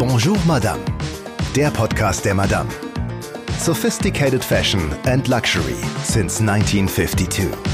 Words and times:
Bonjour 0.00 0.38
Madame, 0.46 0.82
der 1.54 1.70
Podcast 1.70 2.24
der 2.24 2.34
Madame. 2.34 2.70
Sophisticated 3.58 4.42
Fashion 4.42 4.80
and 5.04 5.28
Luxury 5.28 5.76
since 6.02 6.40
1952. 6.40 7.69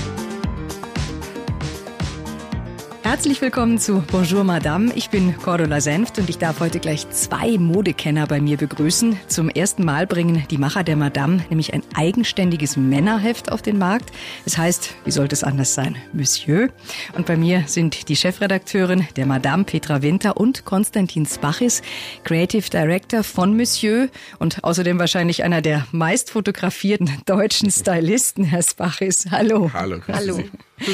Herzlich 3.17 3.41
willkommen 3.41 3.79
zu 3.79 4.05
Bonjour 4.13 4.45
Madame. 4.45 4.93
Ich 4.95 5.09
bin 5.09 5.35
Cordula 5.39 5.81
Senft 5.81 6.19
und 6.19 6.29
ich 6.29 6.37
darf 6.37 6.61
heute 6.61 6.81
gleich 6.81 7.09
zwei 7.09 7.57
Modekenner 7.57 8.27
bei 8.27 8.43
mir 8.43 8.59
begrüßen. 8.59 9.19
Zum 9.27 9.49
ersten 9.49 9.87
Mal 9.87 10.07
bringen 10.07 10.45
die 10.51 10.59
Macher 10.59 10.85
der 10.85 10.97
Madame 10.97 11.43
nämlich 11.49 11.73
ein 11.73 11.83
eigenständiges 11.95 12.77
Männerheft 12.77 13.51
auf 13.51 13.63
den 13.63 13.79
Markt. 13.79 14.13
Es 14.45 14.59
heißt, 14.59 14.95
wie 15.07 15.11
sollte 15.11 15.35
es 15.35 15.45
anders 15.45 15.73
sein, 15.73 15.97
Monsieur. 16.13 16.69
Und 17.15 17.25
bei 17.25 17.39
mir 17.39 17.65
sind 17.67 18.11
die 18.11 18.17
Chefredakteurin 18.17 19.09
der 19.17 19.25
Madame 19.25 19.65
Petra 19.65 20.03
Winter 20.03 20.37
und 20.37 20.67
Konstantin 20.67 21.25
Spachis, 21.25 21.81
Creative 22.23 22.69
Director 22.69 23.25
von 23.25 23.57
Monsieur 23.57 24.11
und 24.39 24.63
außerdem 24.63 24.99
wahrscheinlich 24.99 25.43
einer 25.43 25.63
der 25.63 25.87
meist 25.91 26.31
fotografierten 26.31 27.11
deutschen 27.25 27.71
Stylisten, 27.71 28.45
Herr 28.45 28.63
Spachis. 28.63 29.25
Hallo. 29.31 29.71
Hallo. 29.73 30.01
Hallo. 30.07 30.45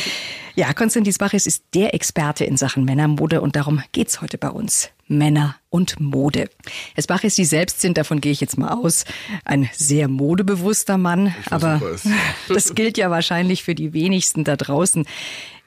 Ja, 0.54 0.74
Konstantin 0.74 1.14
Spachis 1.14 1.46
ist 1.46 1.64
der 1.72 1.94
Experte 1.94 2.44
in 2.44 2.58
Sachen 2.58 2.84
Männermode 2.84 3.40
und 3.40 3.56
darum 3.56 3.82
geht's 3.92 4.20
heute 4.20 4.36
bei 4.36 4.50
uns. 4.50 4.90
Männer 5.08 5.56
und 5.70 5.98
Mode. 5.98 6.50
Herr 6.94 7.02
Spachis, 7.02 7.36
Sie 7.36 7.46
selbst 7.46 7.80
sind, 7.80 7.96
davon 7.96 8.20
gehe 8.20 8.32
ich 8.32 8.40
jetzt 8.42 8.58
mal 8.58 8.74
aus, 8.74 9.06
ein 9.44 9.70
sehr 9.72 10.08
modebewusster 10.08 10.98
Mann, 10.98 11.34
aber 11.50 11.80
das 12.48 12.74
gilt 12.74 12.98
ja 12.98 13.10
wahrscheinlich 13.10 13.62
für 13.62 13.74
die 13.74 13.94
wenigsten 13.94 14.44
da 14.44 14.56
draußen. 14.56 15.06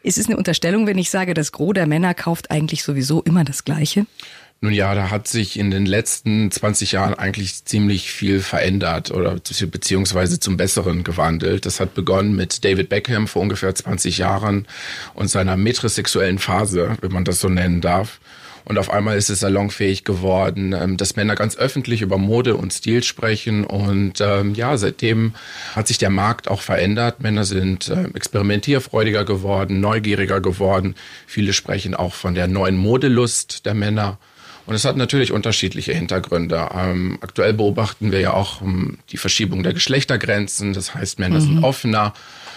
Ist 0.04 0.20
es 0.20 0.28
eine 0.28 0.38
Unterstellung, 0.38 0.86
wenn 0.86 1.00
ich 1.00 1.10
sage, 1.10 1.34
das 1.34 1.52
Gros 1.52 1.74
der 1.74 1.88
Männer 1.88 2.14
kauft 2.14 2.52
eigentlich 2.52 2.84
sowieso 2.84 3.24
immer 3.24 3.44
das 3.44 3.66
Gleiche? 3.66 4.06
Nun 4.62 4.74
ja, 4.74 4.96
da 4.96 5.12
hat 5.12 5.28
sich 5.28 5.60
in 5.60 5.70
den 5.70 5.86
letzten 5.86 6.50
20 6.50 6.94
Jahren 6.94 7.14
eigentlich 7.14 7.66
ziemlich 7.66 8.12
viel 8.12 8.40
verändert 8.40 9.12
oder 9.12 9.36
beziehungsweise 9.36 10.40
zum 10.40 10.58
Besseren 10.58 11.04
gewandelt. 11.04 11.66
Das 11.66 11.80
hat 11.80 11.94
begonnen 11.94 12.36
mit 12.36 12.64
David 12.64 12.90
Beckham 12.90 13.28
vor 13.28 13.44
ungefähr 13.44 13.76
20 13.76 14.18
Jahren 14.18 14.68
und 15.14 15.28
seiner 15.28 15.58
metrosexuellen 15.58 16.40
Phase, 16.40 16.98
wenn 17.02 17.12
man 17.12 17.26
das 17.26 17.42
so 17.42 17.50
nennen 17.50 17.82
darf. 17.82 18.20
Und 18.66 18.80
auf 18.80 18.90
einmal 18.90 19.16
ist 19.16 19.30
es 19.30 19.42
salonfähig 19.42 20.04
geworden, 20.04 20.74
ähm, 20.74 20.98
dass 20.98 21.16
Männer 21.16 21.36
ganz 21.36 21.56
öffentlich 21.56 22.02
über 22.02 22.18
Mode 22.18 22.56
und 22.56 22.74
Stil 22.74 23.04
sprechen. 23.04 23.64
Und 23.64 24.20
ähm, 24.20 24.56
ja, 24.56 24.76
seitdem 24.78 25.36
hat 25.76 25.88
sich 25.88 26.00
der 26.00 26.10
Markt 26.10 26.50
auch 26.50 26.62
verändert. 26.62 27.22
Männer 27.22 27.46
sind 27.46 27.90
äh, 27.90 28.06
experimentierfreudiger 28.16 29.24
geworden, 29.24 29.80
neugieriger 29.80 30.42
geworden. 30.42 30.96
Viele 31.28 31.54
sprechen 31.54 31.94
auch 31.94 32.16
von 32.16 32.34
der 32.34 32.48
neuen 32.48 32.76
Modelust 32.76 33.68
der 33.68 33.76
Männer. 33.76 34.18
Und 34.66 34.74
es 34.74 34.86
hat 34.86 34.98
natürlich 34.98 35.32
unterschiedliche 35.32 35.94
Hintergründe. 35.94 36.70
Ähm, 36.74 37.20
aktuell 37.22 37.54
beobachten 37.54 38.12
wir 38.12 38.20
ja 38.20 38.34
auch 38.34 38.62
um, 38.62 38.70
ähm, 38.70 38.98
die 39.10 39.18
Verschiebung 39.18 39.64
der 39.64 39.74
Geschlechtergrenzen. 39.74 40.74
Das 40.74 40.96
heißt, 40.96 41.20
Männer 41.20 41.40
mhm. 41.40 41.42
sind 41.42 41.64
offener. 41.64 42.14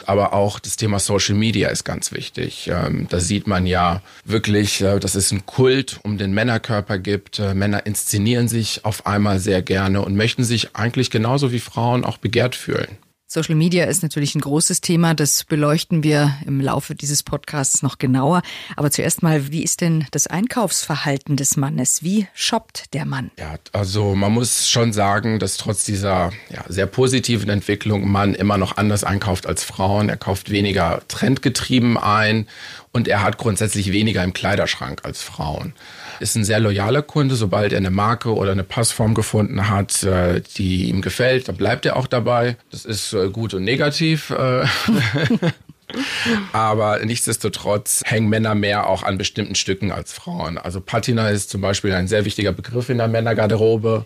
Aber 0.06 0.32
auch 0.32 0.58
das 0.58 0.76
Thema 0.76 1.00
Social 1.00 1.34
Media 1.34 1.68
ist 1.68 1.84
ganz 1.84 2.12
wichtig. 2.12 2.70
Ähm, 2.72 3.06
da 3.10 3.20
sieht 3.20 3.46
man 3.46 3.66
ja 3.66 4.00
wirklich, 4.24 4.80
äh, 4.80 4.98
dass 4.98 5.14
es 5.14 5.32
einen 5.32 5.44
Kult 5.44 6.00
um 6.02 6.16
den 6.16 6.32
Männerkörper 6.32 6.98
gibt. 6.98 7.38
Äh, 7.38 7.52
Männer 7.52 7.84
inszenieren 7.84 8.48
sich 8.48 8.86
auf 8.86 9.06
einmal 9.06 9.38
sehr 9.38 9.60
gerne 9.60 10.00
und 10.00 10.16
möchten 10.16 10.44
sich 10.44 10.74
eigentlich 10.74 11.10
genauso 11.10 11.52
wie 11.52 11.60
Frauen 11.60 12.04
auch 12.04 12.16
begehrt 12.16 12.54
fühlen. 12.54 12.96
Social 13.30 13.56
Media 13.56 13.84
ist 13.84 14.02
natürlich 14.02 14.34
ein 14.34 14.40
großes 14.40 14.80
Thema. 14.80 15.12
Das 15.12 15.44
beleuchten 15.44 16.02
wir 16.02 16.38
im 16.46 16.62
Laufe 16.62 16.94
dieses 16.94 17.22
Podcasts 17.22 17.82
noch 17.82 17.98
genauer. 17.98 18.40
Aber 18.74 18.90
zuerst 18.90 19.22
mal, 19.22 19.52
wie 19.52 19.62
ist 19.62 19.82
denn 19.82 20.06
das 20.12 20.28
Einkaufsverhalten 20.28 21.36
des 21.36 21.58
Mannes? 21.58 22.02
Wie 22.02 22.26
shoppt 22.32 22.94
der 22.94 23.04
Mann? 23.04 23.30
Ja, 23.38 23.56
also 23.72 24.14
man 24.14 24.32
muss 24.32 24.70
schon 24.70 24.94
sagen, 24.94 25.38
dass 25.40 25.58
trotz 25.58 25.84
dieser 25.84 26.32
ja, 26.48 26.64
sehr 26.68 26.86
positiven 26.86 27.50
Entwicklung 27.50 28.10
Mann 28.10 28.32
immer 28.32 28.56
noch 28.56 28.78
anders 28.78 29.04
einkauft 29.04 29.46
als 29.46 29.62
Frauen. 29.62 30.08
Er 30.08 30.16
kauft 30.16 30.48
weniger 30.48 31.02
trendgetrieben 31.08 31.98
ein 31.98 32.48
und 32.92 33.08
er 33.08 33.22
hat 33.22 33.36
grundsätzlich 33.36 33.92
weniger 33.92 34.24
im 34.24 34.32
Kleiderschrank 34.32 35.02
als 35.04 35.22
Frauen 35.22 35.74
ist 36.20 36.36
ein 36.36 36.44
sehr 36.44 36.60
loyaler 36.60 37.02
Kunde. 37.02 37.34
Sobald 37.34 37.72
er 37.72 37.78
eine 37.78 37.90
Marke 37.90 38.34
oder 38.34 38.52
eine 38.52 38.64
Passform 38.64 39.14
gefunden 39.14 39.68
hat, 39.68 40.02
äh, 40.02 40.40
die 40.56 40.88
ihm 40.88 41.02
gefällt, 41.02 41.48
dann 41.48 41.56
bleibt 41.56 41.86
er 41.86 41.96
auch 41.96 42.06
dabei. 42.06 42.56
Das 42.70 42.84
ist 42.84 43.12
äh, 43.12 43.28
gut 43.28 43.54
und 43.54 43.64
negativ. 43.64 44.30
Äh. 44.30 44.64
Aber 46.52 46.98
nichtsdestotrotz 47.04 48.02
hängen 48.04 48.28
Männer 48.28 48.54
mehr 48.54 48.88
auch 48.88 49.02
an 49.02 49.16
bestimmten 49.16 49.54
Stücken 49.54 49.90
als 49.90 50.12
Frauen. 50.12 50.58
Also 50.58 50.80
Patina 50.80 51.30
ist 51.30 51.50
zum 51.50 51.60
Beispiel 51.60 51.92
ein 51.92 52.08
sehr 52.08 52.24
wichtiger 52.24 52.52
Begriff 52.52 52.90
in 52.90 52.98
der 52.98 53.08
Männergarderobe. 53.08 54.04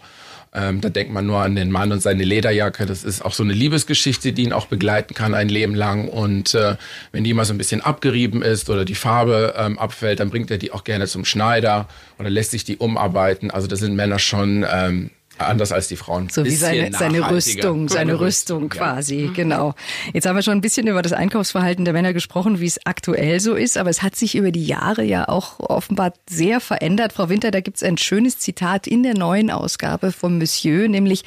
Ähm, 0.54 0.82
da 0.82 0.90
denkt 0.90 1.12
man 1.12 1.26
nur 1.26 1.40
an 1.40 1.54
den 1.54 1.70
Mann 1.70 1.92
und 1.92 2.02
seine 2.02 2.24
Lederjacke. 2.24 2.84
Das 2.84 3.04
ist 3.04 3.24
auch 3.24 3.32
so 3.32 3.42
eine 3.42 3.54
Liebesgeschichte, 3.54 4.32
die 4.32 4.42
ihn 4.42 4.52
auch 4.52 4.66
begleiten 4.66 5.14
kann 5.14 5.34
ein 5.34 5.48
Leben 5.48 5.74
lang. 5.74 6.08
Und 6.08 6.54
äh, 6.54 6.76
wenn 7.10 7.24
die 7.24 7.32
mal 7.32 7.44
so 7.44 7.54
ein 7.54 7.58
bisschen 7.58 7.80
abgerieben 7.80 8.42
ist 8.42 8.68
oder 8.68 8.84
die 8.84 8.94
Farbe 8.94 9.54
ähm, 9.56 9.78
abfällt, 9.78 10.20
dann 10.20 10.30
bringt 10.30 10.50
er 10.50 10.58
die 10.58 10.70
auch 10.72 10.84
gerne 10.84 11.06
zum 11.06 11.24
Schneider 11.24 11.88
oder 12.18 12.28
lässt 12.28 12.50
sich 12.50 12.64
die 12.64 12.76
umarbeiten. 12.76 13.50
Also 13.50 13.66
da 13.66 13.76
sind 13.76 13.94
Männer 13.94 14.18
schon 14.18 14.66
ähm, 14.70 15.10
Anders 15.46 15.72
als 15.72 15.88
die 15.88 15.96
Frauen. 15.96 16.28
So 16.28 16.44
wie 16.44 16.50
seine, 16.50 16.92
seine 16.92 17.30
Rüstung, 17.30 17.88
seine 17.88 18.20
Rüstung 18.20 18.68
quasi, 18.68 19.26
ja. 19.26 19.32
genau. 19.32 19.74
Jetzt 20.12 20.26
haben 20.26 20.36
wir 20.36 20.42
schon 20.42 20.54
ein 20.54 20.60
bisschen 20.60 20.86
über 20.86 21.02
das 21.02 21.12
Einkaufsverhalten 21.12 21.84
der 21.84 21.94
Männer 21.94 22.12
gesprochen, 22.12 22.60
wie 22.60 22.66
es 22.66 22.84
aktuell 22.86 23.40
so 23.40 23.54
ist, 23.54 23.76
aber 23.76 23.90
es 23.90 24.02
hat 24.02 24.16
sich 24.16 24.34
über 24.34 24.50
die 24.52 24.64
Jahre 24.64 25.02
ja 25.02 25.28
auch 25.28 25.60
offenbar 25.60 26.12
sehr 26.28 26.60
verändert. 26.60 27.12
Frau 27.12 27.28
Winter, 27.28 27.50
da 27.50 27.60
gibt 27.60 27.78
es 27.78 27.82
ein 27.82 27.98
schönes 27.98 28.38
Zitat 28.38 28.86
in 28.86 29.02
der 29.02 29.14
neuen 29.14 29.50
Ausgabe 29.50 30.12
von 30.12 30.38
Monsieur, 30.38 30.88
nämlich 30.88 31.24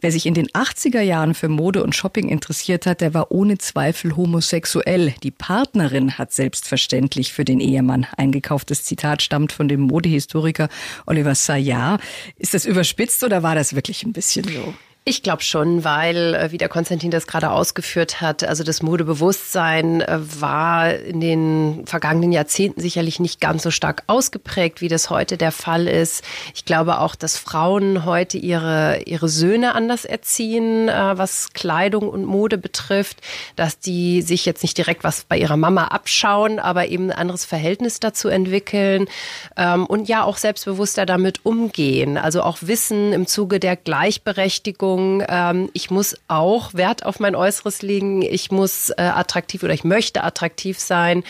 wer 0.00 0.12
sich 0.12 0.26
in 0.26 0.34
den 0.34 0.46
80er 0.48 1.00
Jahren 1.00 1.34
für 1.34 1.48
Mode 1.48 1.82
und 1.82 1.94
Shopping 1.94 2.28
interessiert 2.28 2.86
hat, 2.86 3.00
der 3.00 3.12
war 3.12 3.32
ohne 3.32 3.58
Zweifel 3.58 4.16
homosexuell. 4.16 5.14
Die 5.22 5.32
Partnerin 5.32 6.18
hat 6.18 6.32
selbstverständlich 6.32 7.32
für 7.32 7.44
den 7.44 7.60
Ehemann 7.60 8.06
eingekauft. 8.16 8.70
Das 8.70 8.84
Zitat 8.84 9.22
stammt 9.22 9.52
von 9.52 9.66
dem 9.66 9.80
Modehistoriker 9.80 10.68
Oliver 11.06 11.34
Sayar. 11.34 11.98
Ist 12.38 12.54
das 12.54 12.66
überspitzt 12.66 13.24
oder 13.24 13.42
war 13.42 13.55
das 13.56 13.74
wirklich 13.74 14.04
ein 14.04 14.12
bisschen 14.12 14.44
so? 14.44 14.74
Ich 15.08 15.22
glaube 15.22 15.44
schon, 15.44 15.84
weil, 15.84 16.34
äh, 16.34 16.50
wie 16.50 16.58
der 16.58 16.68
Konstantin 16.68 17.12
das 17.12 17.28
gerade 17.28 17.52
ausgeführt 17.52 18.20
hat, 18.20 18.42
also 18.42 18.64
das 18.64 18.82
Modebewusstsein 18.82 20.00
äh, 20.00 20.18
war 20.40 20.92
in 20.92 21.20
den 21.20 21.86
vergangenen 21.86 22.32
Jahrzehnten 22.32 22.80
sicherlich 22.80 23.20
nicht 23.20 23.40
ganz 23.40 23.62
so 23.62 23.70
stark 23.70 24.02
ausgeprägt, 24.08 24.80
wie 24.80 24.88
das 24.88 25.08
heute 25.08 25.36
der 25.36 25.52
Fall 25.52 25.86
ist. 25.86 26.24
Ich 26.56 26.64
glaube 26.64 26.98
auch, 26.98 27.14
dass 27.14 27.38
Frauen 27.38 28.04
heute 28.04 28.36
ihre, 28.36 29.02
ihre 29.06 29.28
Söhne 29.28 29.76
anders 29.76 30.04
erziehen, 30.04 30.88
äh, 30.88 31.16
was 31.16 31.52
Kleidung 31.52 32.08
und 32.08 32.24
Mode 32.24 32.58
betrifft, 32.58 33.20
dass 33.54 33.78
die 33.78 34.22
sich 34.22 34.44
jetzt 34.44 34.64
nicht 34.64 34.76
direkt 34.76 35.04
was 35.04 35.22
bei 35.22 35.38
ihrer 35.38 35.56
Mama 35.56 35.84
abschauen, 35.84 36.58
aber 36.58 36.88
eben 36.88 37.12
ein 37.12 37.16
anderes 37.16 37.44
Verhältnis 37.44 38.00
dazu 38.00 38.26
entwickeln 38.26 39.06
ähm, 39.56 39.86
und 39.86 40.08
ja 40.08 40.24
auch 40.24 40.36
selbstbewusster 40.36 41.06
damit 41.06 41.46
umgehen. 41.46 42.18
Also 42.18 42.42
auch 42.42 42.58
Wissen 42.62 43.12
im 43.12 43.28
Zuge 43.28 43.60
der 43.60 43.76
Gleichberechtigung 43.76 44.95
Haltung, 44.96 45.22
ähm, 45.28 45.70
ich 45.72 45.90
muss 45.90 46.16
auch 46.28 46.74
Wert 46.74 47.04
auf 47.04 47.20
mein 47.20 47.34
Äußeres 47.34 47.82
legen, 47.82 48.22
ich 48.22 48.50
muss 48.50 48.90
äh, 48.90 49.02
attraktiv 49.02 49.62
oder 49.62 49.74
ich 49.74 49.84
möchte 49.84 50.24
attraktiv 50.24 50.78
sein 50.78 51.22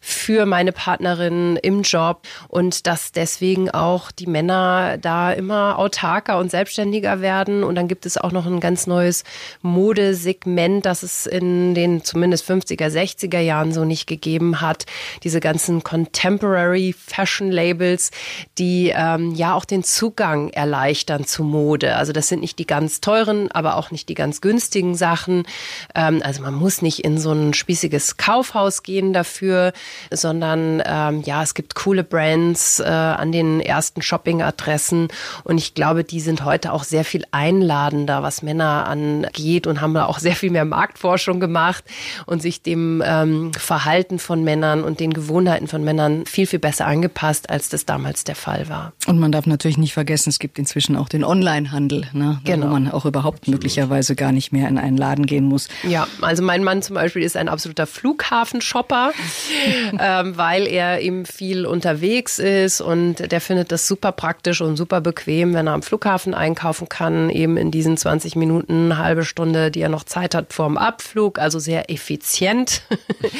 für 0.00 0.46
meine 0.46 0.72
Partnerin 0.72 1.56
im 1.56 1.82
Job 1.82 2.22
und 2.48 2.86
dass 2.86 3.12
deswegen 3.12 3.70
auch 3.70 4.10
die 4.10 4.26
Männer 4.26 4.98
da 4.98 5.32
immer 5.32 5.78
autarker 5.78 6.38
und 6.38 6.50
selbstständiger 6.50 7.20
werden. 7.20 7.62
Und 7.62 7.74
dann 7.74 7.88
gibt 7.88 8.06
es 8.06 8.16
auch 8.16 8.32
noch 8.32 8.46
ein 8.46 8.60
ganz 8.60 8.86
neues 8.86 9.24
Modesegment, 9.62 10.86
das 10.86 11.02
es 11.02 11.26
in 11.26 11.74
den 11.74 12.04
zumindest 12.04 12.48
50er, 12.48 12.88
60er 12.88 13.40
Jahren 13.40 13.72
so 13.72 13.84
nicht 13.84 14.06
gegeben 14.06 14.60
hat. 14.60 14.86
Diese 15.22 15.40
ganzen 15.40 15.82
Contemporary 15.82 16.94
Fashion 16.96 17.50
Labels, 17.50 18.10
die 18.58 18.92
ähm, 18.94 19.34
ja 19.34 19.54
auch 19.54 19.64
den 19.64 19.84
Zugang 19.84 20.50
erleichtern 20.50 21.24
zu 21.24 21.44
Mode. 21.44 21.96
Also 21.96 22.12
das 22.12 22.28
sind 22.28 22.40
nicht 22.40 22.58
die 22.58 22.66
ganz 22.66 23.00
teuren, 23.10 23.50
aber 23.50 23.76
auch 23.76 23.90
nicht 23.90 24.08
die 24.08 24.14
ganz 24.14 24.40
günstigen 24.40 24.94
Sachen. 24.94 25.42
Ähm, 25.96 26.22
also 26.24 26.42
man 26.42 26.54
muss 26.54 26.80
nicht 26.80 27.00
in 27.00 27.18
so 27.18 27.32
ein 27.32 27.54
spießiges 27.54 28.16
Kaufhaus 28.18 28.84
gehen 28.84 29.12
dafür, 29.12 29.72
sondern 30.12 30.80
ähm, 30.84 31.22
ja, 31.22 31.42
es 31.42 31.54
gibt 31.54 31.74
coole 31.74 32.04
Brands 32.04 32.78
äh, 32.78 32.84
an 32.84 33.32
den 33.32 33.60
ersten 33.60 34.00
Shopping-Adressen 34.00 35.08
und 35.42 35.58
ich 35.58 35.74
glaube, 35.74 36.04
die 36.04 36.20
sind 36.20 36.44
heute 36.44 36.72
auch 36.72 36.84
sehr 36.84 37.04
viel 37.04 37.24
einladender, 37.32 38.22
was 38.22 38.42
Männer 38.42 38.86
angeht 38.86 39.66
und 39.66 39.80
haben 39.80 39.94
da 39.94 40.06
auch 40.06 40.20
sehr 40.20 40.36
viel 40.36 40.50
mehr 40.50 40.64
Marktforschung 40.64 41.40
gemacht 41.40 41.82
und 42.26 42.40
sich 42.40 42.62
dem 42.62 43.02
ähm, 43.04 43.52
Verhalten 43.54 44.20
von 44.20 44.44
Männern 44.44 44.84
und 44.84 45.00
den 45.00 45.12
Gewohnheiten 45.12 45.66
von 45.66 45.82
Männern 45.82 46.26
viel, 46.26 46.46
viel 46.46 46.60
besser 46.60 46.86
angepasst, 46.86 47.50
als 47.50 47.68
das 47.70 47.86
damals 47.86 48.22
der 48.22 48.36
Fall 48.36 48.68
war. 48.68 48.92
Und 49.08 49.18
man 49.18 49.32
darf 49.32 49.46
natürlich 49.46 49.78
nicht 49.78 49.94
vergessen, 49.94 50.30
es 50.30 50.38
gibt 50.38 50.60
inzwischen 50.60 50.94
auch 50.94 51.08
den 51.08 51.24
Onlinehandel, 51.24 52.06
ne, 52.12 52.40
genau. 52.44 52.66
wo 52.66 52.70
man 52.70 52.92
auch 53.00 53.06
überhaupt 53.06 53.48
möglicherweise 53.48 54.14
gar 54.14 54.32
nicht 54.32 54.52
mehr 54.52 54.68
in 54.68 54.78
einen 54.78 54.96
Laden 54.96 55.24
gehen 55.24 55.44
muss. 55.44 55.68
Ja, 55.88 56.06
also 56.20 56.42
mein 56.42 56.62
Mann 56.62 56.82
zum 56.82 56.94
Beispiel 56.94 57.22
ist 57.22 57.36
ein 57.36 57.48
absoluter 57.48 57.86
Flughafenshopper, 57.86 59.12
ähm, 59.98 60.36
weil 60.36 60.66
er 60.66 61.00
eben 61.00 61.24
viel 61.24 61.64
unterwegs 61.64 62.38
ist 62.38 62.80
und 62.80 63.30
der 63.32 63.40
findet 63.40 63.72
das 63.72 63.86
super 63.86 64.12
praktisch 64.12 64.60
und 64.60 64.76
super 64.76 65.00
bequem, 65.00 65.54
wenn 65.54 65.66
er 65.66 65.72
am 65.72 65.82
Flughafen 65.82 66.34
einkaufen 66.34 66.88
kann, 66.88 67.30
eben 67.30 67.56
in 67.56 67.70
diesen 67.70 67.96
20 67.96 68.36
Minuten, 68.36 68.98
halbe 68.98 69.24
Stunde, 69.24 69.70
die 69.70 69.80
er 69.80 69.88
noch 69.88 70.04
Zeit 70.04 70.34
hat 70.34 70.52
vorm 70.52 70.76
Abflug, 70.76 71.38
also 71.38 71.58
sehr 71.58 71.90
effizient. 71.90 72.82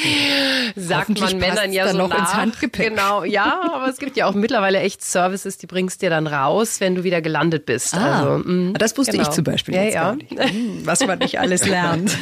Sagt 0.75 1.19
man 1.19 1.37
Männern 1.37 1.71
ja 1.71 1.89
so 1.89 1.97
noch 1.97 2.09
nach. 2.09 2.19
ins 2.19 2.33
Handgepäck. 2.33 2.89
Genau, 2.89 3.23
ja, 3.23 3.61
aber 3.73 3.87
es 3.87 3.97
gibt 3.97 4.17
ja 4.17 4.25
auch 4.25 4.33
mittlerweile 4.33 4.79
echt 4.79 5.03
Services, 5.03 5.57
die 5.57 5.67
bringst 5.67 6.01
dir 6.01 6.09
dann 6.09 6.25
raus, 6.25 6.79
wenn 6.79 6.95
du 6.95 7.03
wieder 7.03 7.21
gelandet 7.21 7.65
bist. 7.65 7.93
Ah, 7.93 8.19
also, 8.19 8.49
mh, 8.49 8.77
das 8.77 8.97
wusste 8.97 9.13
genau. 9.13 9.23
ich 9.23 9.29
zum 9.29 9.40
Beispiel. 9.43 9.75
Ja, 9.75 9.83
ja. 9.83 10.17
Hm, 10.37 10.85
was 10.85 11.05
man 11.05 11.19
nicht 11.19 11.39
alles 11.39 11.65
lernt. 11.67 12.17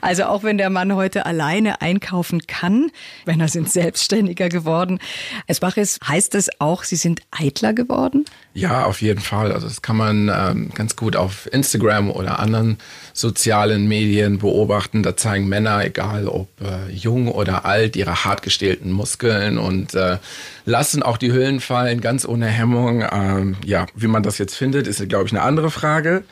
Also 0.00 0.24
auch 0.24 0.42
wenn 0.42 0.58
der 0.58 0.70
Mann 0.70 0.94
heute 0.94 1.26
alleine 1.26 1.80
einkaufen 1.80 2.46
kann, 2.46 2.90
Männer 3.26 3.48
sind 3.48 3.70
selbstständiger 3.70 4.48
geworden. 4.48 4.98
Es 5.46 5.60
heißt 5.60 6.34
es 6.34 6.48
auch, 6.58 6.84
sie 6.84 6.96
sind 6.96 7.20
eitler 7.30 7.72
geworden? 7.72 8.24
Ja, 8.52 8.84
auf 8.84 9.00
jeden 9.00 9.20
Fall. 9.20 9.52
Also 9.52 9.68
das 9.68 9.80
kann 9.80 9.96
man 9.96 10.28
ähm, 10.28 10.70
ganz 10.74 10.96
gut 10.96 11.14
auf 11.14 11.48
Instagram 11.52 12.10
oder 12.10 12.40
anderen 12.40 12.78
sozialen 13.12 13.86
Medien 13.86 14.38
beobachten. 14.38 15.02
Da 15.02 15.16
zeigen 15.16 15.48
Männer, 15.48 15.84
egal 15.84 16.26
ob 16.26 16.48
äh, 16.60 16.90
jung 16.92 17.28
oder 17.28 17.64
alt, 17.64 17.94
ihre 17.94 18.24
hart 18.24 18.42
gestählten 18.42 18.90
Muskeln 18.90 19.56
und 19.56 19.94
äh, 19.94 20.18
lassen 20.64 21.02
auch 21.02 21.16
die 21.16 21.32
Hüllen 21.32 21.60
fallen, 21.60 22.00
ganz 22.00 22.26
ohne 22.26 22.46
Hemmung. 22.46 23.04
Ähm, 23.10 23.56
ja, 23.64 23.86
wie 23.94 24.06
man 24.06 24.22
das 24.22 24.38
jetzt 24.38 24.56
findet, 24.56 24.86
ist, 24.86 25.06
glaube 25.08 25.26
ich, 25.26 25.32
eine 25.32 25.42
andere 25.42 25.70
Frage. 25.70 26.24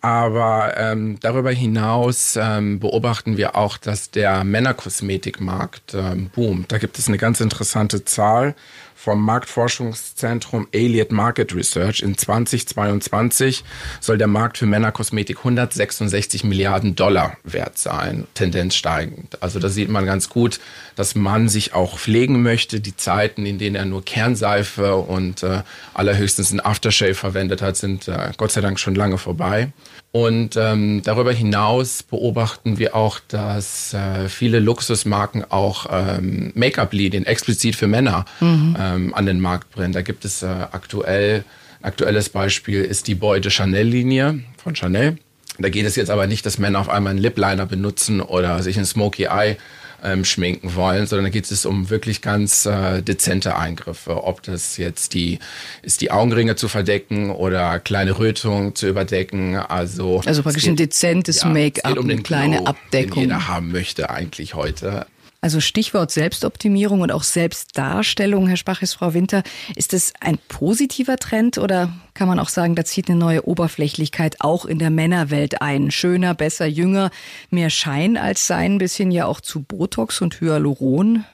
Aber 0.00 0.74
ähm, 0.76 1.18
darüber 1.20 1.50
hinaus 1.50 2.38
ähm, 2.40 2.78
beobachten 2.78 3.36
wir 3.36 3.56
auch, 3.56 3.76
dass 3.78 4.12
der 4.12 4.44
Männerkosmetikmarkt 4.44 5.94
ähm, 5.94 6.30
boomt. 6.32 6.70
Da 6.70 6.78
gibt 6.78 6.98
es 6.98 7.08
eine 7.08 7.18
ganz 7.18 7.40
interessante 7.40 8.04
Zahl 8.04 8.54
vom 8.98 9.22
Marktforschungszentrum 9.24 10.66
Elliott 10.72 11.12
Market 11.12 11.54
Research. 11.54 12.02
In 12.02 12.18
2022 12.18 13.62
soll 14.00 14.18
der 14.18 14.26
Markt 14.26 14.58
für 14.58 14.66
Männerkosmetik 14.66 15.38
166 15.38 16.42
Milliarden 16.42 16.96
Dollar 16.96 17.36
wert 17.44 17.78
sein, 17.78 18.26
Tendenz 18.34 18.74
steigend. 18.74 19.40
Also 19.40 19.60
da 19.60 19.68
sieht 19.68 19.88
man 19.88 20.04
ganz 20.04 20.28
gut, 20.28 20.58
dass 20.96 21.14
man 21.14 21.48
sich 21.48 21.74
auch 21.74 21.96
pflegen 21.96 22.42
möchte. 22.42 22.80
Die 22.80 22.96
Zeiten, 22.96 23.46
in 23.46 23.58
denen 23.58 23.76
er 23.76 23.84
nur 23.84 24.04
Kernseife 24.04 24.96
und 24.96 25.44
äh, 25.44 25.62
allerhöchstens 25.94 26.50
ein 26.50 26.58
Aftershave 26.58 27.14
verwendet 27.14 27.62
hat, 27.62 27.76
sind 27.76 28.08
äh, 28.08 28.32
Gott 28.36 28.50
sei 28.50 28.62
Dank 28.62 28.80
schon 28.80 28.96
lange 28.96 29.16
vorbei. 29.16 29.72
Und 30.10 30.56
ähm, 30.56 31.02
darüber 31.04 31.32
hinaus 31.32 32.02
beobachten 32.02 32.78
wir 32.78 32.96
auch, 32.96 33.20
dass 33.28 33.92
äh, 33.92 34.28
viele 34.28 34.58
Luxusmarken 34.58 35.44
auch 35.50 35.86
ähm, 35.90 36.50
Make-up-Linien 36.54 37.26
explizit 37.26 37.76
für 37.76 37.86
Männer 37.86 38.24
mhm. 38.40 38.74
Ähm, 38.94 39.14
an 39.14 39.26
den 39.26 39.40
Markt 39.40 39.70
bringen. 39.70 39.92
Da 39.92 40.02
gibt 40.02 40.24
es 40.24 40.42
äh, 40.42 40.46
aktuell, 40.46 41.44
ein 41.80 41.84
aktuelles 41.86 42.28
Beispiel 42.28 42.82
ist 42.82 43.06
die 43.06 43.14
Boy 43.14 43.40
de 43.40 43.50
Chanel-Linie 43.50 44.40
von 44.62 44.74
Chanel. 44.74 45.18
Da 45.58 45.68
geht 45.68 45.86
es 45.86 45.96
jetzt 45.96 46.10
aber 46.10 46.26
nicht, 46.26 46.46
dass 46.46 46.58
Männer 46.58 46.78
auf 46.78 46.88
einmal 46.88 47.10
einen 47.10 47.20
Lip-Liner 47.20 47.66
benutzen 47.66 48.20
oder 48.20 48.62
sich 48.62 48.78
ein 48.78 48.84
Smoky 48.84 49.24
Eye 49.24 49.56
ähm, 50.04 50.24
schminken 50.24 50.74
wollen, 50.74 51.06
sondern 51.06 51.24
da 51.24 51.30
geht 51.30 51.50
es 51.50 51.66
um 51.66 51.90
wirklich 51.90 52.22
ganz 52.22 52.66
äh, 52.66 53.02
dezente 53.02 53.56
Eingriffe. 53.56 54.24
Ob 54.24 54.42
das 54.42 54.76
jetzt 54.76 55.14
die 55.14 55.38
ist, 55.82 56.00
die 56.00 56.10
Augenringe 56.10 56.56
zu 56.56 56.68
verdecken 56.68 57.30
oder 57.30 57.80
kleine 57.80 58.18
Rötungen 58.18 58.74
zu 58.74 58.86
überdecken. 58.86 59.56
Also, 59.56 60.22
also 60.24 60.42
praktisch 60.42 60.64
geht, 60.64 60.72
ein 60.72 60.76
dezentes 60.76 61.42
ja, 61.42 61.48
Make-up, 61.48 61.98
um 61.98 62.08
eine 62.08 62.22
kleine 62.22 62.58
Glow, 62.58 62.66
Abdeckung. 62.66 63.14
Den 63.14 63.30
jeder 63.30 63.48
haben 63.48 63.72
möchte 63.72 64.10
eigentlich 64.10 64.54
heute. 64.54 65.06
Also 65.40 65.60
Stichwort 65.60 66.10
Selbstoptimierung 66.10 67.00
und 67.00 67.12
auch 67.12 67.22
Selbstdarstellung, 67.22 68.48
Herr 68.48 68.56
Spachis, 68.56 68.92
Frau 68.92 69.14
Winter. 69.14 69.44
Ist 69.76 69.92
das 69.92 70.12
ein 70.18 70.36
positiver 70.48 71.16
Trend 71.16 71.58
oder 71.58 71.92
kann 72.14 72.26
man 72.26 72.40
auch 72.40 72.48
sagen, 72.48 72.74
da 72.74 72.84
zieht 72.84 73.08
eine 73.08 73.18
neue 73.18 73.46
Oberflächlichkeit 73.46 74.40
auch 74.40 74.64
in 74.64 74.80
der 74.80 74.90
Männerwelt 74.90 75.62
ein? 75.62 75.92
Schöner, 75.92 76.34
besser, 76.34 76.66
jünger, 76.66 77.12
mehr 77.50 77.70
Schein 77.70 78.16
als 78.16 78.48
sein, 78.48 78.78
bis 78.78 78.96
hin 78.96 79.12
ja 79.12 79.26
auch 79.26 79.40
zu 79.40 79.62
Botox 79.62 80.20
und 80.20 80.40
Hyaluron. 80.40 81.24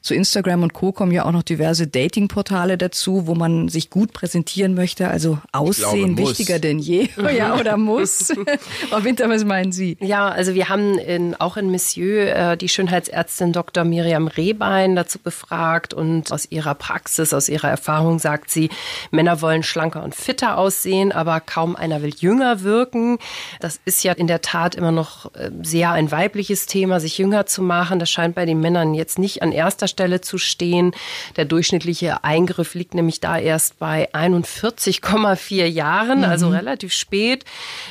Zu 0.00 0.14
Instagram 0.14 0.62
und 0.62 0.72
Co. 0.72 0.92
kommen 0.92 1.12
ja 1.12 1.24
auch 1.24 1.32
noch 1.32 1.42
diverse 1.42 1.86
Datingportale 1.86 2.78
dazu, 2.78 3.26
wo 3.26 3.34
man 3.34 3.68
sich 3.68 3.90
gut 3.90 4.12
präsentieren 4.12 4.74
möchte. 4.74 5.08
Also 5.08 5.38
Aussehen 5.52 6.16
glaube, 6.16 6.30
wichtiger 6.30 6.58
denn 6.58 6.78
je. 6.78 7.08
ja, 7.36 7.58
oder 7.58 7.76
muss. 7.76 8.32
Frau 8.90 9.04
Winter, 9.04 9.28
was 9.28 9.44
meinen 9.44 9.72
Sie? 9.72 9.96
Ja, 10.00 10.28
also 10.28 10.54
wir 10.54 10.68
haben 10.68 10.98
in, 10.98 11.34
auch 11.36 11.56
in 11.56 11.70
Monsieur 11.70 12.34
äh, 12.34 12.56
die 12.56 12.68
Schönheitsärztin 12.68 13.52
Dr. 13.52 13.84
Miriam 13.84 14.26
Rehbein 14.26 14.96
dazu 14.96 15.18
befragt 15.18 15.94
und 15.94 16.32
aus 16.32 16.46
ihrer 16.50 16.74
Praxis, 16.74 17.32
aus 17.32 17.48
ihrer 17.48 17.68
Erfahrung 17.68 18.18
sagt 18.18 18.50
sie, 18.50 18.70
Männer 19.10 19.40
wollen 19.40 19.62
schlanker 19.62 20.02
und 20.02 20.14
fitter 20.14 20.58
aussehen, 20.58 21.12
aber 21.12 21.40
kaum 21.40 21.76
einer 21.76 22.02
will 22.02 22.14
jünger 22.16 22.62
wirken. 22.62 23.18
Das 23.60 23.80
ist 23.84 24.02
ja 24.04 24.12
in 24.12 24.26
der 24.26 24.42
Tat 24.42 24.74
immer 24.74 24.92
noch 24.92 25.34
äh, 25.34 25.50
sehr 25.62 25.92
ein 25.92 26.10
weibliches 26.10 26.66
Thema, 26.66 27.00
sich 27.00 27.18
jünger 27.18 27.46
zu 27.46 27.62
machen. 27.62 27.98
Das 27.98 28.10
scheint 28.10 28.34
bei 28.34 28.46
den 28.46 28.60
Männern 28.60 28.94
jetzt 28.94 29.18
nicht 29.18 29.42
an 29.42 29.52
erster 29.62 29.88
Stelle 29.88 30.20
zu 30.20 30.38
stehen. 30.38 30.92
Der 31.36 31.44
durchschnittliche 31.44 32.24
Eingriff 32.24 32.74
liegt 32.74 32.94
nämlich 32.94 33.20
da 33.20 33.38
erst 33.38 33.78
bei 33.78 34.12
41,4 34.12 35.64
Jahren, 35.66 36.18
mhm. 36.18 36.24
also 36.24 36.48
relativ 36.48 36.92
spät. 36.92 37.44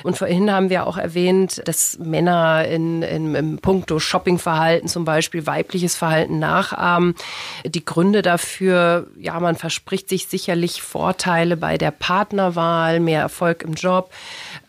Und 0.03 0.17
vorhin 0.17 0.51
haben 0.51 0.69
wir 0.69 0.85
auch 0.85 0.97
erwähnt, 0.97 1.61
dass 1.65 1.97
Männer 1.99 2.65
in, 2.65 3.01
in, 3.01 3.35
im 3.35 3.57
Punkto 3.59 3.99
Shoppingverhalten 3.99 4.87
zum 4.87 5.05
Beispiel 5.05 5.45
weibliches 5.45 5.95
Verhalten 5.95 6.39
nachahmen. 6.39 7.15
Die 7.65 7.85
Gründe 7.85 8.21
dafür, 8.21 9.07
ja, 9.17 9.39
man 9.39 9.55
verspricht 9.55 10.09
sich 10.09 10.27
sicherlich 10.27 10.81
Vorteile 10.81 11.57
bei 11.57 11.77
der 11.77 11.91
Partnerwahl, 11.91 12.99
mehr 12.99 13.21
Erfolg 13.21 13.63
im 13.63 13.73
Job. 13.73 14.11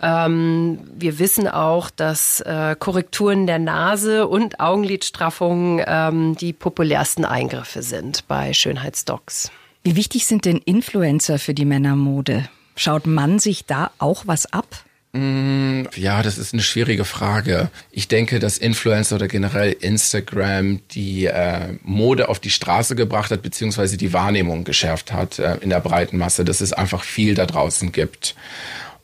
Ähm, 0.02 0.78
wir 0.94 1.18
wissen 1.20 1.46
auch, 1.46 1.88
dass 1.88 2.40
äh, 2.40 2.74
Korrekturen 2.78 3.46
der 3.46 3.60
Nase 3.60 4.26
und 4.26 4.58
Augenlidstraffungen 4.58 5.84
ähm, 5.86 6.36
die 6.36 6.52
populärsten 6.52 7.24
Eingriffe 7.24 7.82
sind 7.82 8.26
bei 8.26 8.52
Schönheitsdocs. 8.52 9.52
Wie 9.84 9.96
wichtig 9.96 10.26
sind 10.26 10.44
denn 10.44 10.58
Influencer 10.58 11.38
für 11.38 11.54
die 11.54 11.64
Männermode? 11.64 12.48
Schaut 12.74 13.06
man 13.06 13.38
sich 13.38 13.64
da 13.64 13.90
auch 13.98 14.24
was 14.26 14.52
ab? 14.52 14.66
Mm, 15.12 15.82
ja, 15.94 16.22
das 16.22 16.38
ist 16.38 16.54
eine 16.54 16.62
schwierige 16.62 17.04
Frage. 17.04 17.70
Ich 17.90 18.08
denke, 18.08 18.38
dass 18.38 18.56
Influencer 18.58 19.16
oder 19.16 19.28
generell 19.28 19.72
Instagram 19.72 20.80
die 20.92 21.26
äh, 21.26 21.76
Mode 21.82 22.28
auf 22.28 22.40
die 22.40 22.50
Straße 22.50 22.96
gebracht 22.96 23.30
hat, 23.30 23.42
beziehungsweise 23.42 23.96
die 23.98 24.12
Wahrnehmung 24.12 24.64
geschärft 24.64 25.12
hat 25.12 25.38
äh, 25.38 25.58
in 25.60 25.68
der 25.68 25.80
breiten 25.80 26.16
Masse, 26.16 26.44
dass 26.44 26.60
es 26.60 26.72
einfach 26.72 27.04
viel 27.04 27.34
da 27.34 27.44
draußen 27.44 27.92
gibt. 27.92 28.34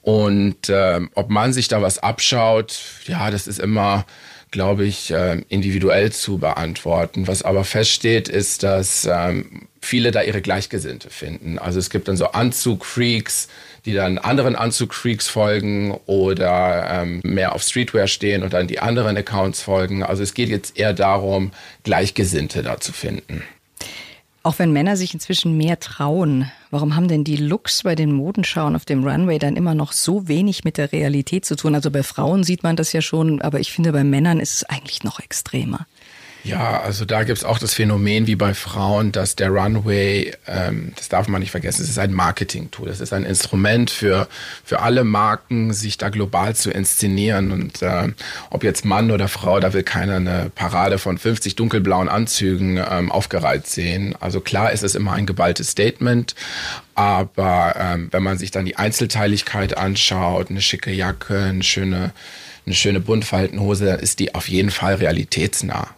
Und 0.03 0.69
äh, 0.69 1.01
ob 1.15 1.31
man 1.31 1.53
sich 1.53 1.69
da 1.69 1.83
was 1.83 1.99
abschaut, 1.99 2.81
ja, 3.07 3.31
das 3.31 3.47
ist 3.47 3.59
immer, 3.59 4.07
glaube 4.51 4.85
ich, 4.85 5.11
äh, 5.11 5.43
individuell 5.49 6.13
zu 6.13 6.39
beantworten. 6.39 7.27
Was 7.27 7.43
aber 7.43 7.65
feststeht, 7.65 8.29
ist, 8.29 8.63
dass 8.63 9.07
ähm, 9.11 9.69
viele 9.81 10.11
da 10.11 10.23
ihre 10.23 10.41
Gleichgesinnte 10.41 11.11
finden. 11.11 11.59
Also 11.59 11.79
es 11.79 11.91
gibt 11.91 12.09
dann 12.09 12.17
so 12.17 12.29
Anzugfreaks, 12.29 13.49
die 13.85 13.95
dann 13.95 14.19
anderen 14.19 14.57
Anzugfreaks 14.57 15.29
folgen 15.29 15.93
oder 16.07 16.89
ähm, 16.91 17.21
mehr 17.25 17.55
auf 17.55 17.63
Streetwear 17.63 18.07
stehen 18.07 18.43
und 18.43 18.53
dann 18.53 18.67
die 18.67 18.81
anderen 18.81 19.17
Accounts 19.17 19.63
folgen. 19.63 20.03
Also 20.03 20.23
es 20.23 20.35
geht 20.35 20.49
jetzt 20.49 20.79
eher 20.79 20.95
darum, 20.95 21.53
Gleichgesinnte 21.85 22.63
da 22.63 22.81
zu 22.81 22.93
finden. 22.93 23.43
Auch 24.49 24.59
wenn 24.59 24.73
Männer 24.73 24.97
sich 24.97 25.13
inzwischen 25.13 25.59
mehr 25.59 25.79
trauen, 25.79 26.51
warum 26.71 26.97
haben 26.97 27.07
denn 27.07 27.23
die 27.23 27.37
Looks 27.37 27.83
bei 27.83 27.95
den 27.95 28.11
Modenschauen 28.11 28.77
auf 28.77 28.87
dem 28.87 29.07
Runway 29.07 29.39
dann 29.39 29.57
immer 29.57 29.75
noch 29.75 29.93
so 29.93 30.27
wenig 30.27 30.65
mit 30.65 30.79
der 30.79 30.91
Realität 30.91 31.45
zu 31.45 31.55
tun? 31.55 31.75
Also 31.75 31.91
bei 31.91 32.03
Frauen 32.03 32.45
sieht 32.45 32.63
man 32.63 32.75
das 32.75 32.95
ja 32.95 33.03
schon, 33.03 33.43
aber 33.43 33.61
ich 33.61 33.71
finde, 33.71 33.93
bei 33.93 34.05
Männern 34.05 34.41
ist 34.41 34.55
es 34.55 34.65
eigentlich 34.65 35.05
noch 35.05 35.21
extremer. 35.21 35.87
Ja, 36.45 36.81
also 36.81 37.05
da 37.05 37.25
gibt 37.25 37.39
es 37.39 37.45
auch 37.45 37.59
das 37.59 37.75
Phänomen 37.75 38.27
wie 38.27 38.37
bei 38.37 38.55
Frauen, 38.55 39.13
dass 39.13 39.35
der 39.35 39.51
Runway, 39.51 40.33
ähm, 40.47 40.93
das 40.97 41.09
darf 41.09 41.29
man 41.29 41.41
nicht 41.41 41.51
vergessen, 41.51 41.83
es 41.83 41.91
ist 41.91 41.99
ein 41.99 42.13
Marketing-Tool. 42.13 42.89
Es 42.89 43.01
ist 43.01 43.13
ein 43.13 43.25
Instrument 43.25 43.91
für, 43.91 44.29
für 44.65 44.81
alle 44.81 45.05
Marken, 45.05 45.73
sich 45.73 45.99
da 45.99 46.09
global 46.09 46.55
zu 46.55 46.71
inszenieren. 46.71 47.51
Und 47.51 47.83
äh, 47.83 48.09
ob 48.51 48.63
jetzt 48.63 48.85
Mann 48.85 49.11
oder 49.11 49.29
Frau, 49.29 49.59
da 49.59 49.73
will 49.73 49.83
keiner 49.83 50.17
eine 50.17 50.51
Parade 50.55 50.99
von 50.99 51.19
50 51.19 51.57
dunkelblauen 51.57 52.09
Anzügen 52.09 52.83
ähm, 52.89 53.11
aufgereiht 53.11 53.67
sehen. 53.67 54.15
Also 54.21 54.41
klar 54.41 54.73
ist 54.73 54.85
es 54.85 54.95
immer 54.95 55.13
ein 55.13 55.27
geballtes 55.27 55.71
Statement, 55.71 56.35
aber 56.95 57.75
ähm, 57.79 58.09
wenn 58.13 58.23
man 58.23 58.39
sich 58.39 58.51
dann 58.53 58.65
die 58.65 58.77
Einzelteiligkeit 58.77 59.77
anschaut, 59.77 60.51
eine 60.51 60.63
schicke 60.63 60.93
Jacke, 60.93 61.43
eine 61.43 61.63
schöne, 61.63 62.13
eine 62.65 62.75
schöne 62.75 63.01
Buntfaltenhose, 63.01 63.85
dann 63.85 64.01
ist 64.01 64.21
die 64.21 64.35
auf 64.35 64.49
jeden 64.49 64.71
Fall 64.71 64.95
realitätsnah. 64.95 65.98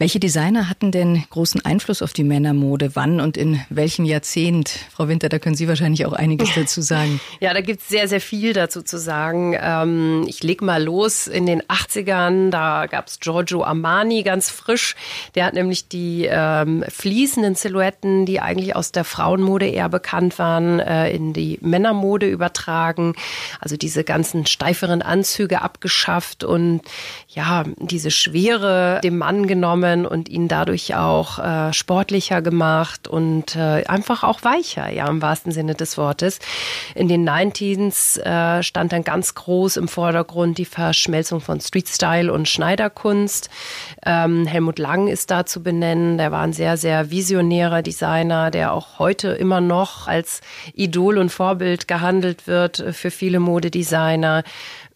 Welche 0.00 0.20
Designer 0.20 0.70
hatten 0.70 0.92
denn 0.92 1.24
großen 1.28 1.64
Einfluss 1.64 2.02
auf 2.02 2.12
die 2.12 2.22
Männermode? 2.22 2.94
Wann 2.94 3.20
und 3.20 3.36
in 3.36 3.60
welchem 3.68 4.04
Jahrzehnt? 4.04 4.70
Frau 4.92 5.08
Winter, 5.08 5.28
da 5.28 5.40
können 5.40 5.56
Sie 5.56 5.66
wahrscheinlich 5.66 6.06
auch 6.06 6.12
einiges 6.12 6.50
dazu 6.54 6.82
sagen. 6.82 7.20
Ja, 7.40 7.52
da 7.52 7.60
gibt 7.62 7.80
es 7.80 7.88
sehr, 7.88 8.06
sehr 8.06 8.20
viel 8.20 8.52
dazu 8.52 8.82
zu 8.82 8.96
sagen. 8.96 9.56
Ähm, 9.60 10.24
ich 10.28 10.44
leg 10.44 10.62
mal 10.62 10.80
los. 10.80 11.26
In 11.26 11.46
den 11.46 11.62
80ern, 11.62 12.50
da 12.50 12.86
gab 12.86 13.08
es 13.08 13.18
Giorgio 13.18 13.64
Armani 13.64 14.22
ganz 14.22 14.50
frisch. 14.50 14.94
Der 15.34 15.46
hat 15.46 15.54
nämlich 15.54 15.88
die 15.88 16.28
ähm, 16.30 16.84
fließenden 16.88 17.56
Silhouetten, 17.56 18.24
die 18.24 18.38
eigentlich 18.38 18.76
aus 18.76 18.92
der 18.92 19.02
Frauenmode 19.02 19.66
eher 19.66 19.88
bekannt 19.88 20.38
waren, 20.38 20.78
äh, 20.78 21.10
in 21.10 21.32
die 21.32 21.58
Männermode 21.60 22.28
übertragen. 22.28 23.14
Also 23.58 23.76
diese 23.76 24.04
ganzen 24.04 24.46
steiferen 24.46 25.02
Anzüge 25.02 25.60
abgeschafft 25.60 26.44
und 26.44 26.82
ja, 27.30 27.64
diese 27.78 28.12
Schwere 28.12 29.00
dem 29.02 29.18
Mann 29.18 29.48
genommen 29.48 29.87
genommen 29.88 30.06
und 30.06 30.28
ihn 30.28 30.48
dadurch 30.48 30.94
auch 30.94 31.38
äh, 31.38 31.72
sportlicher 31.72 32.42
gemacht 32.42 33.08
und 33.08 33.56
äh, 33.56 33.84
einfach 33.86 34.22
auch 34.22 34.42
weicher, 34.42 34.90
ja, 34.90 35.08
im 35.08 35.22
wahrsten 35.22 35.52
Sinne 35.52 35.74
des 35.74 35.98
Wortes. 35.98 36.38
In 36.94 37.08
den 37.08 37.28
90s 37.28 38.20
äh, 38.20 38.62
stand 38.62 38.92
dann 38.92 39.04
ganz 39.04 39.34
groß 39.34 39.76
im 39.76 39.88
Vordergrund 39.88 40.58
die 40.58 40.64
Verschmelzung 40.64 41.40
von 41.40 41.60
Street-Style 41.60 42.32
und 42.32 42.48
Schneiderkunst. 42.48 43.50
Ähm, 44.04 44.46
Helmut 44.46 44.78
Lang 44.78 45.08
ist 45.08 45.30
da 45.30 45.46
zu 45.46 45.62
benennen. 45.62 46.18
Der 46.18 46.32
war 46.32 46.42
ein 46.42 46.52
sehr, 46.52 46.76
sehr 46.76 47.10
visionärer 47.10 47.82
Designer, 47.82 48.50
der 48.50 48.72
auch 48.72 48.98
heute 48.98 49.28
immer 49.28 49.60
noch 49.60 50.06
als 50.08 50.40
Idol 50.74 51.18
und 51.18 51.30
Vorbild 51.30 51.88
gehandelt 51.88 52.46
wird 52.46 52.84
für 52.92 53.10
viele 53.10 53.40
Modedesigner. 53.40 54.42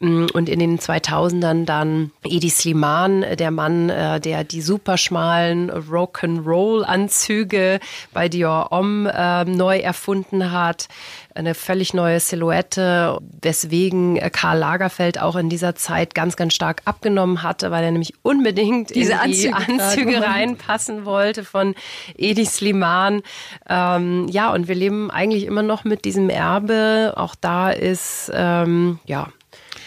Mm, 0.02 0.26
und 0.32 0.48
in 0.48 0.58
den 0.58 0.80
2000ern 0.80 1.64
dann 1.64 2.10
Edi 2.24 2.50
Sliman, 2.50 3.24
der 3.38 3.52
Mann, 3.52 3.88
äh, 3.88 4.20
der 4.20 4.42
die 4.42 4.60
superschmalen 4.60 5.70
Rock'n'Roll-Anzüge 5.70 7.78
bei 8.12 8.28
Dior 8.28 8.70
Homme 8.72 9.12
äh, 9.16 9.44
neu 9.44 9.78
erfunden 9.78 10.50
hat. 10.50 10.88
Eine 11.36 11.54
völlig 11.54 11.94
neue 11.94 12.18
Silhouette, 12.18 13.16
weswegen 13.40 14.18
Karl 14.32 14.58
Lagerfeld 14.58 15.20
auch 15.20 15.36
in 15.36 15.48
dieser 15.48 15.76
Zeit 15.76 16.16
ganz, 16.16 16.34
ganz 16.34 16.52
stark 16.52 16.82
abgenommen 16.84 17.44
hatte, 17.44 17.70
weil 17.70 17.84
er 17.84 17.92
nämlich 17.92 18.14
unbedingt 18.22 18.92
Diese 18.94 19.12
in 19.24 19.30
die 19.30 19.52
Anzüge, 19.52 19.80
Anzüge 19.80 20.22
reinpassen 20.22 21.04
wollte 21.04 21.44
von 21.44 21.76
Edi 22.16 22.44
Sliman. 22.44 23.22
Ähm, 23.68 24.26
ja, 24.30 24.52
und 24.52 24.66
wir 24.66 24.74
leben 24.74 25.12
eigentlich 25.12 25.46
immer 25.46 25.62
noch 25.62 25.84
mit 25.84 26.04
diesem 26.04 26.28
Erbe. 26.28 27.14
Auch 27.16 27.36
da 27.36 27.70
ist, 27.70 28.30
ähm, 28.34 28.98
ja, 29.06 29.28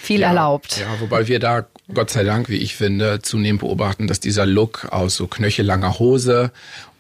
viel 0.06 0.22
ja, 0.22 0.30
erlaubt. 0.30 0.78
Ja, 0.78 1.00
wobei 1.00 1.28
wir 1.28 1.40
da, 1.40 1.66
Gott 1.94 2.10
sei 2.10 2.24
Dank, 2.24 2.50
wie 2.50 2.58
ich 2.58 2.76
finde, 2.76 3.22
zunehmend 3.22 3.62
beobachten, 3.62 4.08
dass 4.08 4.20
dieser 4.20 4.46
Look 4.46 4.88
aus 4.92 5.16
so 5.16 5.28
knöchellanger 5.28 6.00
Hose 6.00 6.52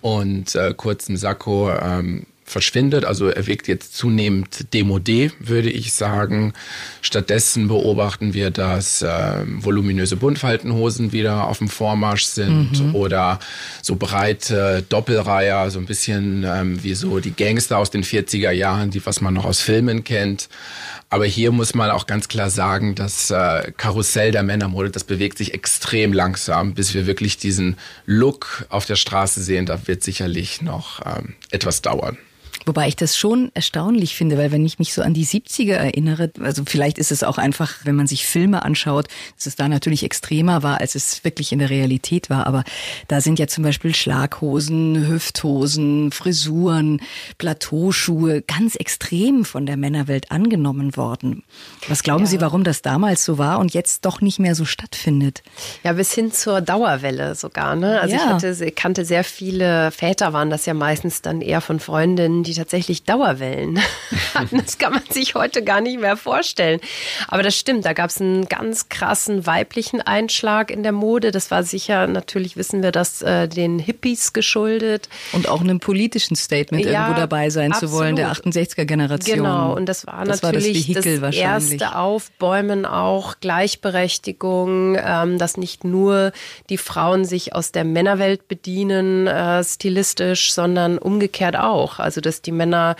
und 0.01 0.55
äh, 0.55 0.73
kurzem 0.75 1.17
Sakko 1.17 1.71
ähm, 1.71 2.25
verschwindet. 2.45 3.05
Also 3.05 3.27
er 3.27 3.47
wirkt 3.47 3.67
jetzt 3.67 3.97
zunehmend 3.97 4.67
demodé, 4.71 5.31
würde 5.39 5.69
ich 5.69 5.93
sagen. 5.93 6.53
Stattdessen 7.01 7.67
beobachten 7.67 8.35
wir, 8.35 8.51
dass 8.51 9.01
äh, 9.01 9.43
voluminöse 9.45 10.15
Buntfaltenhosen 10.15 11.11
wieder 11.11 11.47
auf 11.47 11.57
dem 11.57 11.69
Vormarsch 11.69 12.25
sind 12.25 12.79
mhm. 12.79 12.95
oder 12.95 13.39
so 13.81 13.95
breite 13.95 14.85
Doppelreiher, 14.87 15.71
so 15.71 15.79
ein 15.79 15.87
bisschen 15.87 16.45
ähm, 16.47 16.83
wie 16.83 16.93
so 16.93 17.19
die 17.19 17.35
Gangster 17.35 17.79
aus 17.79 17.89
den 17.89 18.03
40er 18.03 18.51
Jahren, 18.51 18.91
die 18.91 19.03
was 19.05 19.21
man 19.21 19.33
noch 19.33 19.45
aus 19.45 19.59
Filmen 19.59 20.03
kennt. 20.03 20.47
Aber 21.15 21.25
hier 21.25 21.53
muss 21.53 21.73
man 21.73 21.91
auch 21.91 22.07
ganz 22.07 22.27
klar 22.27 22.49
sagen, 22.49 22.93
das 22.93 23.31
äh, 23.31 23.71
Karussell 23.77 24.33
der 24.33 24.43
Männermode, 24.43 24.91
das 24.91 25.05
bewegt 25.05 25.37
sich 25.37 25.53
extrem 25.53 26.11
langsam, 26.11 26.73
bis 26.73 26.93
wir 26.93 27.07
wirklich 27.07 27.37
diesen 27.37 27.77
Look 28.05 28.65
auf 28.67 28.85
der 28.85 28.97
Straße 28.97 29.41
sehen. 29.41 29.65
Da 29.65 29.87
wird 29.87 30.03
sicherlich 30.03 30.61
noch 30.61 30.99
ähm, 31.05 31.35
etwas 31.51 31.81
dauern. 31.81 32.17
Wobei 32.65 32.87
ich 32.87 32.95
das 32.95 33.15
schon 33.15 33.51
erstaunlich 33.53 34.15
finde, 34.15 34.37
weil 34.37 34.51
wenn 34.51 34.65
ich 34.65 34.79
mich 34.79 34.93
so 34.93 35.01
an 35.03 35.13
die 35.13 35.25
70er 35.25 35.73
erinnere, 35.73 36.31
also 36.41 36.63
vielleicht 36.65 36.97
ist 36.97 37.11
es 37.11 37.23
auch 37.23 37.37
einfach, 37.37 37.73
wenn 37.83 37.95
man 37.95 38.07
sich 38.07 38.25
Filme 38.25 38.63
anschaut, 38.63 39.07
dass 39.35 39.45
es 39.45 39.55
da 39.55 39.67
natürlich 39.67 40.03
extremer 40.03 40.63
war, 40.63 40.81
als 40.81 40.95
es 40.95 41.23
wirklich 41.23 41.51
in 41.51 41.59
der 41.59 41.69
Realität 41.69 42.29
war. 42.29 42.47
Aber 42.47 42.63
da 43.07 43.21
sind 43.21 43.37
ja 43.37 43.47
zum 43.47 43.63
Beispiel 43.63 43.93
Schlaghosen, 43.93 45.07
Hüfthosen, 45.07 46.11
Frisuren, 46.11 47.01
Plateauschuhe 47.37 48.41
ganz 48.41 48.75
extrem 48.75 49.45
von 49.45 49.67
der 49.67 49.77
Männerwelt 49.77 50.31
angenommen 50.31 50.97
worden. 50.97 51.43
Was 51.87 52.01
glauben 52.01 52.23
ja. 52.23 52.29
Sie, 52.29 52.41
warum 52.41 52.63
das 52.63 52.81
damals 52.81 53.23
so 53.23 53.37
war 53.37 53.59
und 53.59 53.73
jetzt 53.73 54.05
doch 54.05 54.21
nicht 54.21 54.39
mehr 54.39 54.55
so 54.55 54.65
stattfindet? 54.65 55.43
Ja, 55.83 55.93
bis 55.93 56.13
hin 56.13 56.31
zur 56.31 56.61
Dauerwelle 56.61 57.35
sogar. 57.35 57.75
Ne? 57.75 58.01
Also 58.01 58.15
ja. 58.15 58.21
ich 58.21 58.27
hatte, 58.27 58.71
kannte 58.71 59.05
sehr 59.05 59.23
viele 59.23 59.91
Väter, 59.91 60.33
waren 60.33 60.49
das 60.49 60.65
ja 60.65 60.73
meistens 60.73 61.21
dann 61.21 61.41
eher 61.41 61.61
von 61.61 61.79
Freundinnen, 61.79 62.43
die 62.43 62.54
tatsächlich 62.55 63.03
Dauerwellen 63.03 63.79
hatten. 64.33 64.57
Das 64.57 64.77
kann 64.77 64.93
man 64.93 65.03
sich 65.09 65.35
heute 65.35 65.63
gar 65.63 65.81
nicht 65.81 65.99
mehr 65.99 66.17
vorstellen. 66.17 66.79
Aber 67.27 67.43
das 67.43 67.57
stimmt, 67.57 67.85
da 67.85 67.93
gab 67.93 68.09
es 68.09 68.21
einen 68.21 68.45
ganz 68.45 68.89
krassen 68.89 69.45
weiblichen 69.45 70.01
Einschlag 70.01 70.71
in 70.71 70.83
der 70.83 70.91
Mode. 70.91 71.31
Das 71.31 71.51
war 71.51 71.63
sicher, 71.63 72.07
natürlich 72.07 72.55
wissen 72.55 72.83
wir 72.83 72.91
das, 72.91 73.21
äh, 73.21 73.47
den 73.47 73.79
Hippies 73.79 74.33
geschuldet. 74.33 75.09
Und 75.33 75.47
auch 75.47 75.61
einem 75.61 75.79
politischen 75.79 76.35
Statement 76.35 76.85
ja, 76.85 76.91
irgendwo 76.91 77.19
dabei 77.19 77.49
sein 77.49 77.71
absolut. 77.71 77.91
zu 77.91 77.97
wollen, 77.97 78.15
der 78.15 78.31
68er-Generation. 78.31 79.37
Genau, 79.37 79.75
und 79.75 79.87
das 79.87 80.05
war 80.05 80.23
das 80.23 80.41
natürlich 80.41 80.87
war 80.87 81.01
das, 81.01 81.21
das 81.21 81.35
erste 81.35 81.95
Aufbäumen 81.95 82.85
auch, 82.85 83.39
Gleichberechtigung, 83.39 84.97
ähm, 85.03 85.37
dass 85.39 85.57
nicht 85.57 85.83
nur 85.83 86.31
die 86.69 86.77
Frauen 86.77 87.25
sich 87.25 87.55
aus 87.55 87.71
der 87.71 87.83
Männerwelt 87.83 88.47
bedienen, 88.47 89.27
äh, 89.27 89.63
stilistisch, 89.63 90.53
sondern 90.53 90.97
umgekehrt 90.97 91.55
auch. 91.55 91.99
Also 91.99 92.21
das 92.21 92.35
dass 92.35 92.41
die 92.45 92.51
Männer 92.51 92.95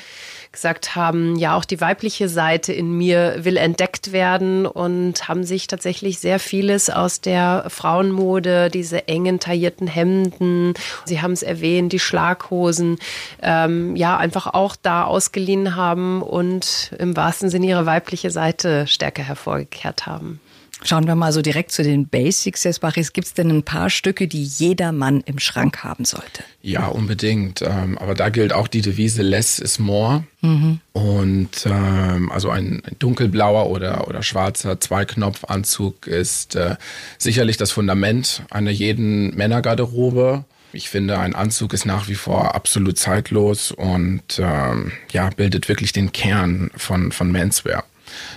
gesagt 0.52 0.96
haben, 0.96 1.36
ja, 1.36 1.56
auch 1.56 1.66
die 1.66 1.82
weibliche 1.82 2.30
Seite 2.30 2.72
in 2.72 2.98
mir 2.98 3.36
will 3.40 3.58
entdeckt 3.58 4.12
werden 4.12 4.66
und 4.66 5.28
haben 5.28 5.44
sich 5.44 5.68
tatsächlich 5.68 6.20
sehr 6.20 6.40
vieles 6.40 6.90
aus 6.90 7.20
der 7.20 7.66
Frauenmode, 7.68 8.70
diese 8.70 9.08
engen 9.08 9.40
taillierten 9.40 9.88
Hemden, 9.88 10.74
Sie 11.04 11.22
haben 11.22 11.34
es 11.34 11.44
erwähnt, 11.44 11.92
die 11.92 12.00
Schlaghosen, 12.00 12.98
ähm, 13.42 13.96
ja, 13.96 14.18
einfach 14.18 14.48
auch 14.48 14.76
da 14.82 15.04
ausgeliehen 15.04 15.76
haben 15.76 16.22
und 16.22 16.92
im 16.98 17.16
wahrsten 17.16 17.50
Sinne 17.50 17.68
ihre 17.68 17.86
weibliche 17.86 18.32
Seite 18.32 18.88
stärker 18.88 19.24
hervorgekehrt 19.24 20.06
haben. 20.06 20.40
Schauen 20.84 21.08
wir 21.08 21.16
mal 21.16 21.32
so 21.32 21.42
direkt 21.42 21.72
zu 21.72 21.84
den 21.84 22.08
Basics 22.08 22.64
des 22.64 22.80
Bachis. 22.80 23.14
Gibt 23.14 23.28
es 23.28 23.34
denn 23.34 23.50
ein 23.50 23.64
paar 23.64 23.90
Stücke, 23.90 24.28
die 24.28 24.44
jeder 24.44 24.92
Mann 24.92 25.22
im 25.26 25.40
Schrank 25.40 25.84
haben 25.84 26.06
sollte? 26.06 26.44
Ja, 26.62 26.88
unbedingt. 26.88 27.62
Ähm, 27.62 27.98
aber 27.98 28.14
da 28.14 28.30
gilt 28.30 28.54
auch 28.54 28.68
die 28.68 28.82
Devise 28.82 29.24
Less 29.24 29.58
is 29.58 29.80
more. 29.80 30.26
Mhm. 30.42 30.82
Und 30.92 31.66
ähm, 31.66 32.32
also 32.32 32.50
ein, 32.50 32.84
dunkelblauer 33.00 33.70
oder, 33.70 34.08
oder 34.08 34.22
schwarzer 34.22 34.80
Zweiknopfanzug 34.80 36.08
ist 36.08 36.56
äh, 36.56 36.76
sicherlich 37.18 37.58
das 37.58 37.72
Fundament 37.72 38.44
einer 38.52 38.72
jeden 38.72 39.36
Männergarderobe. 39.36 40.44
Ich 40.72 40.90
finde, 40.90 41.18
ein 41.18 41.36
Anzug 41.36 41.74
ist 41.74 41.86
nach 41.86 42.10
wie 42.10 42.16
vor 42.16 42.54
absolut 42.54 43.00
zeitlos 43.00 43.72
und 43.72 44.40
ähm, 44.40 44.92
ja, 45.12 45.30
bildet 45.30 45.70
wirklich 45.70 45.94
den 45.94 46.12
Kern 46.12 46.70
von, 46.76 47.14
von 47.14 47.32
Menswear. 47.32 47.86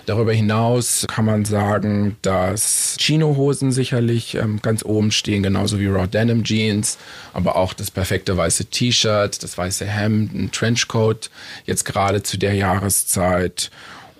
Darüber 0.09 0.33
hinaus 0.33 1.05
kann 1.07 1.27
man 1.27 1.45
sagen, 1.45 2.17
dass 2.23 2.97
Chinohosen 2.99 3.73
sicherlich 3.73 4.37
ähm, 4.37 4.59
ganz 4.63 4.83
oben 4.83 5.11
stehen, 5.11 5.43
genauso 5.43 5.79
wie 5.79 5.87
Raw 5.87 6.07
Denim 6.07 6.45
Jeans, 6.45 6.97
aber 7.35 7.57
auch 7.57 7.75
das 7.75 7.91
perfekte 7.91 8.35
weiße 8.35 8.71
T-Shirt, 8.71 9.43
das 9.43 9.59
weiße 9.59 9.85
Hemd, 9.85 10.33
ein 10.33 10.51
Trenchcoat, 10.51 11.29
jetzt 11.67 11.85
gerade 11.85 12.23
zu 12.23 12.39
der 12.39 12.55
Jahreszeit 12.55 13.71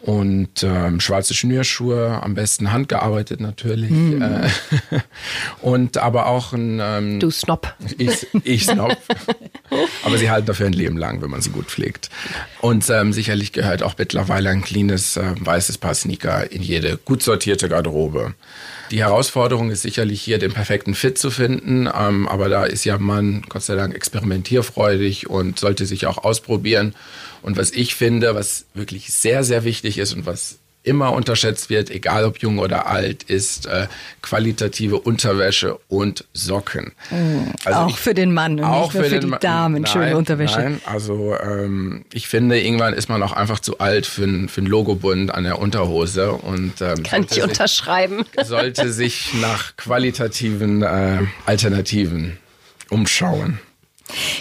und 0.03 0.63
ähm, 0.63 1.01
schwarze 1.01 1.35
Schnürschuhe, 1.35 2.23
am 2.23 2.35
besten 2.35 2.73
handgearbeitet 2.73 3.41
natürlich. 3.41 3.91
Mm. 3.91 4.23
Äh, 4.23 4.49
und 5.63 5.99
aber 5.99 6.27
auch 6.27 6.53
ein... 6.53 6.81
Ähm, 6.81 7.21
du 7.21 7.31
Snob. 7.31 7.75
Ich, 7.99 8.27
ich 8.45 8.65
Snob. 8.65 8.97
aber 10.05 10.19
sie 10.19 10.31
halten 10.31 10.47
dafür 10.47 10.67
ein 10.67 10.73
Leben 10.73 10.97
lang, 10.97 11.21
wenn 11.21 11.31
man 11.31 11.43
sie 11.43 11.51
gut 11.51 11.67
pflegt. 11.67 12.11
Und 12.61 12.89
ähm, 12.91 13.13
sicherlich 13.13 13.53
gehört 13.53 13.83
auch 13.83 13.95
mittlerweile 13.99 14.51
ein 14.51 14.63
cleanes 14.63 15.17
äh, 15.17 15.35
weißes 15.39 15.79
Paar 15.79 15.95
Sneaker 15.95 16.51
in 16.51 16.63
jede 16.63 16.97
gut 16.97 17.23
sortierte 17.23 17.69
Garderobe. 17.69 18.35
Die 18.91 19.01
Herausforderung 19.01 19.71
ist 19.71 19.83
sicherlich 19.83 20.23
hier, 20.23 20.39
den 20.39 20.53
perfekten 20.53 20.95
Fit 20.95 21.19
zu 21.19 21.31
finden. 21.31 21.89
Ähm, 21.95 22.27
aber 22.29 22.49
da 22.49 22.65
ist 22.65 22.85
ja 22.85 22.99
man, 22.99 23.43
Gott 23.49 23.63
sei 23.63 23.75
Dank, 23.75 23.95
experimentierfreudig 23.95 25.29
und 25.29 25.59
sollte 25.59 25.85
sich 25.85 26.07
auch 26.07 26.19
ausprobieren. 26.19 26.95
Und 27.43 27.57
was 27.57 27.71
ich 27.71 27.95
finde, 27.95 28.35
was 28.35 28.67
wirklich 28.75 29.13
sehr, 29.13 29.45
sehr 29.45 29.65
wichtig 29.65 29.99
ist 29.99 30.15
und 30.15 30.27
was 30.27 30.59
immer 30.89 31.13
unterschätzt 31.13 31.69
wird, 31.71 31.91
egal 31.91 32.25
ob 32.25 32.39
jung 32.39 32.59
oder 32.59 32.87
alt, 32.87 33.23
ist 33.25 33.67
äh, 33.67 33.89
qualitative 34.23 34.99
Unterwäsche 34.99 35.79
und 35.89 36.25
Socken. 36.33 36.93
Mhm. 37.11 37.53
Also 37.65 37.81
auch 37.81 37.91
ich, 37.91 37.97
für 37.97 38.15
den 38.15 38.33
Mann 38.33 38.59
und 38.59 38.65
auch 38.65 38.85
nicht 38.85 38.95
nur 38.95 39.05
für, 39.05 39.11
für 39.11 39.21
die 39.21 39.31
Damen, 39.41 39.83
nein, 39.83 39.93
schöne 39.93 40.17
Unterwäsche. 40.17 40.61
Nein, 40.61 40.81
also 40.87 41.37
ähm, 41.37 42.05
ich 42.13 42.29
finde, 42.29 42.61
irgendwann 42.61 42.95
ist 42.95 43.09
man 43.09 43.23
auch 43.23 43.33
einfach 43.33 43.61
zu 43.61 43.79
alt 43.79 44.07
für 44.07 44.25
ein, 44.25 44.49
für 44.49 44.63
ein 44.63 44.67
Logobund 44.67 45.35
an 45.35 45.45
der 45.45 45.59
Unterhose. 45.59 46.33
Und, 46.33 46.81
ähm, 46.81 47.03
Kann 47.03 47.27
ich 47.31 47.43
unterschreiben. 47.43 48.25
sollte 48.45 48.91
sich 48.91 49.35
nach 49.41 49.77
qualitativen 49.77 50.83
äh, 50.83 51.19
Alternativen 51.45 52.39
umschauen. 52.89 53.59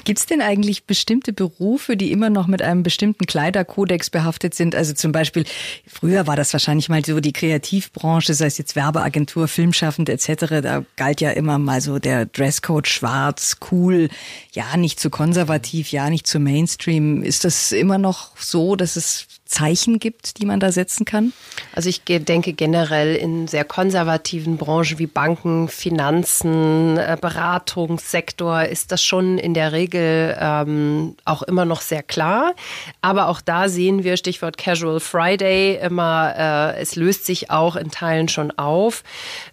Gibt 0.04 0.20
es 0.20 0.26
denn 0.26 0.42
eigentlich 0.42 0.86
bestimmte 0.86 1.34
Berufe, 1.34 1.98
die 1.98 2.12
immer 2.12 2.30
noch 2.30 2.48
mit 2.48 2.62
einem 2.62 2.84
bestimmten 2.84 3.26
Kleiderkodex 3.26 4.10
behaftet 4.10 4.54
sind? 4.54 4.76
Also 4.76 4.94
zum 4.94 5.12
Beispiel, 5.12 5.46
früher 5.86 6.28
war 6.28 6.36
das 6.36 6.54
wahrscheinlich 6.54 6.90
mal 6.90 7.04
so 7.04 7.20
die 7.20 7.34
Kreativbranche, 7.34 8.34
sei 8.34 8.46
es 8.46 8.58
jetzt 8.58 8.76
Werbeagentur, 8.76 9.48
Filmschaffend 9.48 10.10
etc. 10.10 10.62
Da 10.62 10.84
galt 10.96 11.22
ja 11.22 11.32
immer 11.32 11.58
mal 11.58 11.82
so 11.82 12.00
der 12.00 12.26
Dresscode 12.26 12.88
schwarz, 12.88 13.58
cool, 13.72 14.10
ja 14.52 14.78
nicht 14.78 15.00
zu 15.00 15.10
konservativ, 15.10 15.92
ja 15.92 16.10
nicht 16.10 16.28
zu 16.28 16.40
Mainstream. 16.40 17.24
Ist 17.24 17.44
das 17.44 17.72
immer 17.72 17.98
noch 17.98 18.38
so, 18.38 18.76
dass 18.76 18.96
es 18.96 19.28
Zeichen 19.48 20.00
gibt, 20.00 20.40
die 20.40 20.46
man 20.46 20.60
da 20.60 20.72
setzen 20.72 21.06
kann? 21.06 21.34
Also 21.74 21.90
ich 21.90 22.04
denke 22.04 22.54
generell 22.54 23.16
in 23.16 23.48
sehr 23.48 23.66
konservativen 23.66 24.58
Branchen 24.58 25.00
wie 25.00 25.08
Banken, 25.08 25.68
Finanzen, 25.68 26.98
äh, 26.98 27.18
Beratungssektor 27.20 28.64
ist 28.64 28.92
das 28.92 29.04
schon 29.04 29.38
in 29.38 29.54
der 29.54 29.72
Regel 29.72 30.38
ähm, 30.40 31.16
auch 31.26 31.44
immer 31.44 31.66
noch 31.66 31.82
sehr 31.82 32.04
klar. 32.04 32.54
Aber 33.02 33.28
auch 33.28 33.42
da 33.42 33.70
sehen 33.70 34.04
wir, 34.04 34.18
Stichwort 34.18 34.58
Casual 34.58 35.00
Friday, 35.00 35.78
immer, 35.82 36.34
äh, 36.76 36.82
es 36.82 36.96
löst 36.96 37.26
sich 37.26 37.50
auch 37.50 37.76
in 37.76 37.92
Teilen 37.92 38.28
schon 38.30 38.52
auf. 38.58 39.04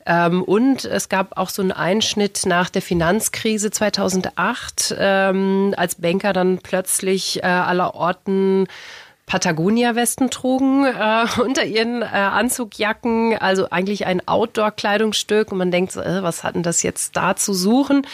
Ähm, 0.07 0.43
und 0.43 0.85
es 0.85 1.09
gab 1.09 1.39
auch 1.39 1.49
so 1.49 1.63
einen 1.63 1.73
Einschnitt 1.73 2.47
nach 2.47 2.71
der 2.71 2.83
Finanzkrise 2.83 3.71
2008, 3.71 4.95
ähm, 4.99 5.75
als 5.77 5.97
Banker 5.97 6.33
dann 6.33 6.59
plötzlich 6.59 7.43
äh, 7.43 7.47
aller 7.47 7.95
Orten 7.95 8.67
Patagonia-Westen 9.27 10.31
trugen 10.31 10.85
äh, 10.85 11.27
unter 11.41 11.65
ihren 11.65 12.03
äh, 12.03 12.05
Anzugjacken, 12.05 13.37
also 13.39 13.71
eigentlich 13.71 14.07
ein 14.07 14.27
Outdoor-Kleidungsstück. 14.27 15.51
Und 15.51 15.59
man 15.59 15.71
denkt 15.71 15.93
so, 15.93 16.01
äh, 16.01 16.23
was 16.23 16.45
hatten 16.45 16.63
das 16.63 16.83
jetzt 16.83 17.17
da 17.17 17.35
zu 17.35 17.55
suchen? 17.55 18.07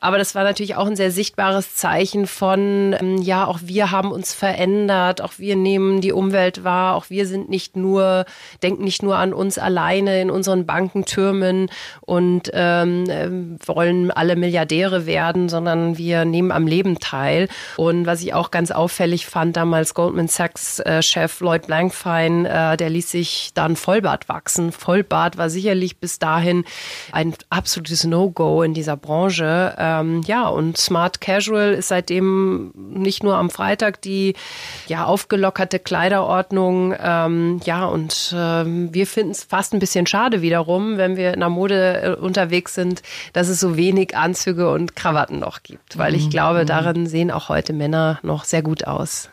Aber 0.00 0.18
das 0.18 0.34
war 0.34 0.42
natürlich 0.42 0.76
auch 0.76 0.86
ein 0.86 0.96
sehr 0.96 1.10
sichtbares 1.10 1.76
Zeichen 1.76 2.26
von, 2.26 2.96
ähm, 2.98 3.18
ja, 3.20 3.46
auch 3.46 3.60
wir 3.62 3.90
haben 3.90 4.10
uns 4.10 4.32
verändert, 4.32 5.20
auch 5.20 5.34
wir 5.36 5.56
nehmen 5.56 6.00
die 6.00 6.12
Umwelt 6.12 6.64
wahr, 6.64 6.96
auch 6.96 7.10
wir 7.10 7.26
sind 7.26 7.50
nicht 7.50 7.76
nur, 7.76 8.24
denken 8.62 8.84
nicht 8.84 9.02
nur 9.02 9.16
an 9.16 9.34
uns 9.34 9.58
alleine 9.58 10.20
in 10.20 10.30
unseren 10.30 10.64
Bankentürmen 10.64 11.70
und 12.00 12.50
ähm, 12.54 13.04
äh, 13.08 13.66
wollen 13.66 14.10
alle 14.10 14.36
Milliardäre 14.36 15.04
werden, 15.04 15.48
sondern 15.48 15.98
wir 15.98 16.24
nehmen 16.24 16.52
am 16.52 16.66
Leben 16.66 16.98
teil. 17.00 17.48
Und 17.76 18.06
was 18.06 18.22
ich 18.22 18.32
auch 18.32 18.50
ganz 18.50 18.70
auffällig 18.70 19.26
fand, 19.26 19.56
damals 19.56 19.94
Goldman 19.94 20.28
Sachs 20.28 20.53
Chef 20.56 21.40
Lloyd 21.40 21.66
Blankfein, 21.66 22.46
äh, 22.46 22.76
der 22.76 22.90
ließ 22.90 23.10
sich 23.10 23.50
dann 23.54 23.76
Vollbart 23.76 24.28
wachsen. 24.28 24.72
Vollbart 24.72 25.36
war 25.36 25.50
sicherlich 25.50 25.98
bis 25.98 26.18
dahin 26.18 26.64
ein 27.12 27.34
absolutes 27.50 28.04
No-Go 28.04 28.62
in 28.62 28.74
dieser 28.74 28.96
Branche. 28.96 29.74
Ähm, 29.78 30.22
ja, 30.26 30.46
und 30.46 30.78
Smart 30.78 31.20
Casual 31.20 31.74
ist 31.74 31.88
seitdem 31.88 32.72
nicht 32.74 33.22
nur 33.22 33.36
am 33.36 33.50
Freitag 33.50 34.00
die 34.02 34.34
ja 34.86 35.04
aufgelockerte 35.04 35.78
Kleiderordnung. 35.78 36.94
Ähm, 37.00 37.60
ja, 37.64 37.86
und 37.86 38.34
ähm, 38.36 38.92
wir 38.94 39.06
finden 39.06 39.32
es 39.32 39.42
fast 39.42 39.72
ein 39.74 39.80
bisschen 39.80 40.06
schade 40.06 40.42
wiederum, 40.42 40.98
wenn 40.98 41.16
wir 41.16 41.34
in 41.34 41.40
der 41.40 41.48
Mode 41.48 42.02
äh, 42.02 42.20
unterwegs 42.20 42.74
sind, 42.74 43.02
dass 43.32 43.48
es 43.48 43.60
so 43.60 43.76
wenig 43.76 44.16
Anzüge 44.16 44.70
und 44.70 44.94
Krawatten 44.94 45.38
noch 45.40 45.62
gibt, 45.62 45.98
weil 45.98 46.14
ich 46.14 46.26
mhm. 46.26 46.30
glaube, 46.30 46.62
mhm. 46.62 46.66
darin 46.66 47.06
sehen 47.06 47.30
auch 47.30 47.48
heute 47.48 47.72
Männer 47.72 48.18
noch 48.22 48.44
sehr 48.44 48.62
gut 48.62 48.86
aus. 48.86 49.30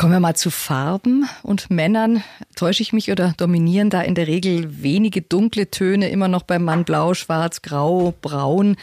Kommen 0.00 0.12
wir 0.12 0.20
mal 0.20 0.36
zu 0.36 0.52
Farben 0.52 1.28
und 1.42 1.70
Männern. 1.70 2.22
Täusche 2.54 2.82
ich 2.82 2.92
mich 2.92 3.10
oder 3.10 3.34
dominieren 3.36 3.90
da 3.90 4.00
in 4.00 4.14
der 4.14 4.28
Regel 4.28 4.80
wenige 4.80 5.22
dunkle 5.22 5.72
Töne 5.72 6.08
immer 6.10 6.28
noch 6.28 6.44
beim 6.44 6.62
Mann 6.62 6.84
blau, 6.84 7.14
schwarz, 7.14 7.62
grau, 7.62 8.14
braun? 8.22 8.76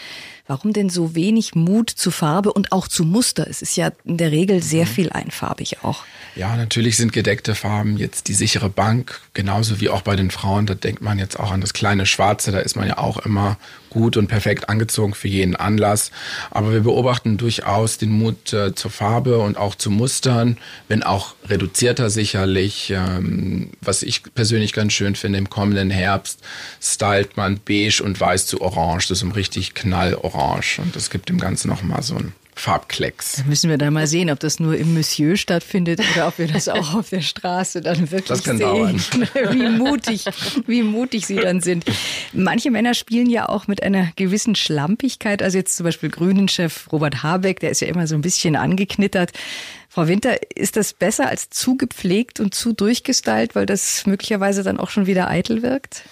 Warum 0.47 0.73
denn 0.73 0.89
so 0.89 1.15
wenig 1.15 1.55
Mut 1.55 1.89
zu 1.89 2.11
Farbe 2.11 2.53
und 2.53 2.71
auch 2.71 2.87
zu 2.87 3.03
Muster? 3.03 3.47
Es 3.49 3.63
ist 3.63 3.75
ja 3.77 3.91
in 4.03 4.17
der 4.17 4.31
Regel 4.31 4.61
sehr 4.61 4.85
mhm. 4.85 4.89
viel 4.89 5.09
einfarbig 5.09 5.83
auch. 5.83 6.03
Ja, 6.35 6.55
natürlich 6.55 6.97
sind 6.97 7.13
gedeckte 7.13 7.55
Farben 7.55 7.97
jetzt 7.97 8.27
die 8.27 8.33
sichere 8.33 8.69
Bank, 8.69 9.21
genauso 9.33 9.79
wie 9.79 9.89
auch 9.89 10.01
bei 10.01 10.15
den 10.15 10.29
Frauen. 10.29 10.65
Da 10.65 10.75
denkt 10.75 11.01
man 11.01 11.17
jetzt 11.17 11.39
auch 11.39 11.51
an 11.51 11.61
das 11.61 11.73
kleine 11.73 12.05
Schwarze, 12.05 12.51
da 12.51 12.59
ist 12.59 12.75
man 12.75 12.87
ja 12.87 12.97
auch 12.97 13.17
immer 13.17 13.57
gut 13.89 14.17
und 14.17 14.27
perfekt 14.27 14.67
angezogen 14.69 15.13
für 15.13 15.29
jeden 15.29 15.55
Anlass. 15.55 16.11
Aber 16.51 16.73
wir 16.73 16.81
beobachten 16.81 17.37
durchaus 17.37 17.97
den 17.97 18.11
Mut 18.11 18.51
äh, 18.53 18.75
zur 18.75 18.91
Farbe 18.91 19.39
und 19.39 19.57
auch 19.57 19.75
zu 19.75 19.89
Mustern, 19.89 20.57
wenn 20.89 21.01
auch 21.01 21.34
reduzierter 21.49 22.09
sicherlich. 22.09 22.91
Ähm, 22.91 23.69
was 23.81 24.03
ich 24.03 24.23
persönlich 24.33 24.73
ganz 24.73 24.93
schön 24.93 25.15
finde, 25.15 25.39
im 25.39 25.49
kommenden 25.49 25.89
Herbst 25.89 26.39
stylt 26.81 27.37
man 27.37 27.59
beige 27.65 28.01
und 28.03 28.19
weiß 28.19 28.47
zu 28.47 28.61
orange. 28.61 29.07
Das 29.07 29.19
ist 29.19 29.23
ein 29.23 29.31
richtig 29.31 29.73
knallorange 29.73 30.79
und 30.79 30.95
das 30.95 31.09
gibt 31.09 31.29
dem 31.29 31.39
Ganzen 31.39 31.69
nochmal 31.69 32.01
so 32.03 32.15
ein 32.15 32.33
Farbklecks. 32.57 33.37
Da 33.37 33.43
müssen 33.43 33.69
wir 33.69 33.77
dann 33.77 33.93
mal 33.93 34.07
sehen, 34.07 34.29
ob 34.29 34.39
das 34.39 34.59
nur 34.59 34.77
im 34.77 34.93
Monsieur 34.93 35.35
stattfindet 35.35 35.99
oder 36.13 36.27
ob 36.27 36.39
wir 36.39 36.47
das 36.47 36.69
auch 36.69 36.93
auf 36.93 37.09
der 37.09 37.21
Straße 37.21 37.81
dann 37.81 38.09
wirklich 38.11 38.41
sehen, 38.41 38.59
dauern. 38.59 38.95
wie 39.51 39.69
mutig, 39.69 40.25
wie 40.65 40.81
mutig 40.81 41.27
sie 41.27 41.35
dann 41.35 41.59
sind. 41.59 41.85
Manche 42.31 42.71
Männer 42.71 42.93
spielen 42.93 43.29
ja 43.29 43.49
auch 43.49 43.67
mit 43.67 43.83
einer 43.83 44.09
gewissen 44.15 44.55
Schlampigkeit. 44.55 45.43
Also 45.43 45.57
jetzt 45.57 45.75
zum 45.75 45.83
Beispiel 45.83 46.09
Grünen-Chef 46.09 46.91
Robert 46.91 47.23
Habeck, 47.23 47.59
der 47.59 47.71
ist 47.71 47.81
ja 47.81 47.87
immer 47.87 48.07
so 48.07 48.15
ein 48.15 48.21
bisschen 48.21 48.55
angeknittert. 48.55 49.33
Frau 49.89 50.07
Winter, 50.07 50.37
ist 50.55 50.77
das 50.77 50.93
besser 50.93 51.27
als 51.27 51.49
zu 51.49 51.75
gepflegt 51.77 52.39
und 52.39 52.53
zu 52.53 52.73
durchgestylt, 52.73 53.53
weil 53.55 53.65
das 53.65 54.05
möglicherweise 54.05 54.63
dann 54.63 54.79
auch 54.79 54.89
schon 54.89 55.07
wieder 55.07 55.29
eitel 55.29 55.61
wirkt? 55.61 56.03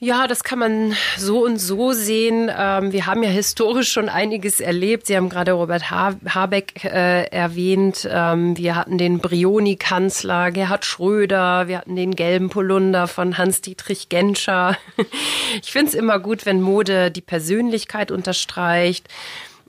Ja, 0.00 0.28
das 0.28 0.44
kann 0.44 0.60
man 0.60 0.94
so 1.16 1.44
und 1.44 1.58
so 1.58 1.92
sehen. 1.92 2.48
Ähm, 2.56 2.92
wir 2.92 3.06
haben 3.06 3.24
ja 3.24 3.30
historisch 3.30 3.90
schon 3.90 4.08
einiges 4.08 4.60
erlebt. 4.60 5.08
Sie 5.08 5.16
haben 5.16 5.28
gerade 5.28 5.50
Robert 5.50 5.90
Habeck 5.90 6.84
äh, 6.84 7.24
erwähnt. 7.24 8.08
Ähm, 8.08 8.56
wir 8.56 8.76
hatten 8.76 8.96
den 8.96 9.18
Brioni-Kanzler 9.18 10.52
Gerhard 10.52 10.84
Schröder. 10.84 11.66
Wir 11.66 11.78
hatten 11.78 11.96
den 11.96 12.14
gelben 12.14 12.48
Polunder 12.48 13.08
von 13.08 13.38
Hans-Dietrich 13.38 14.08
Genscher. 14.08 14.76
Ich 15.62 15.72
finde 15.72 15.88
es 15.88 15.94
immer 15.94 16.18
gut, 16.18 16.44
wenn 16.44 16.60
Mode 16.60 17.10
die 17.10 17.22
Persönlichkeit 17.22 18.10
unterstreicht. 18.10 19.08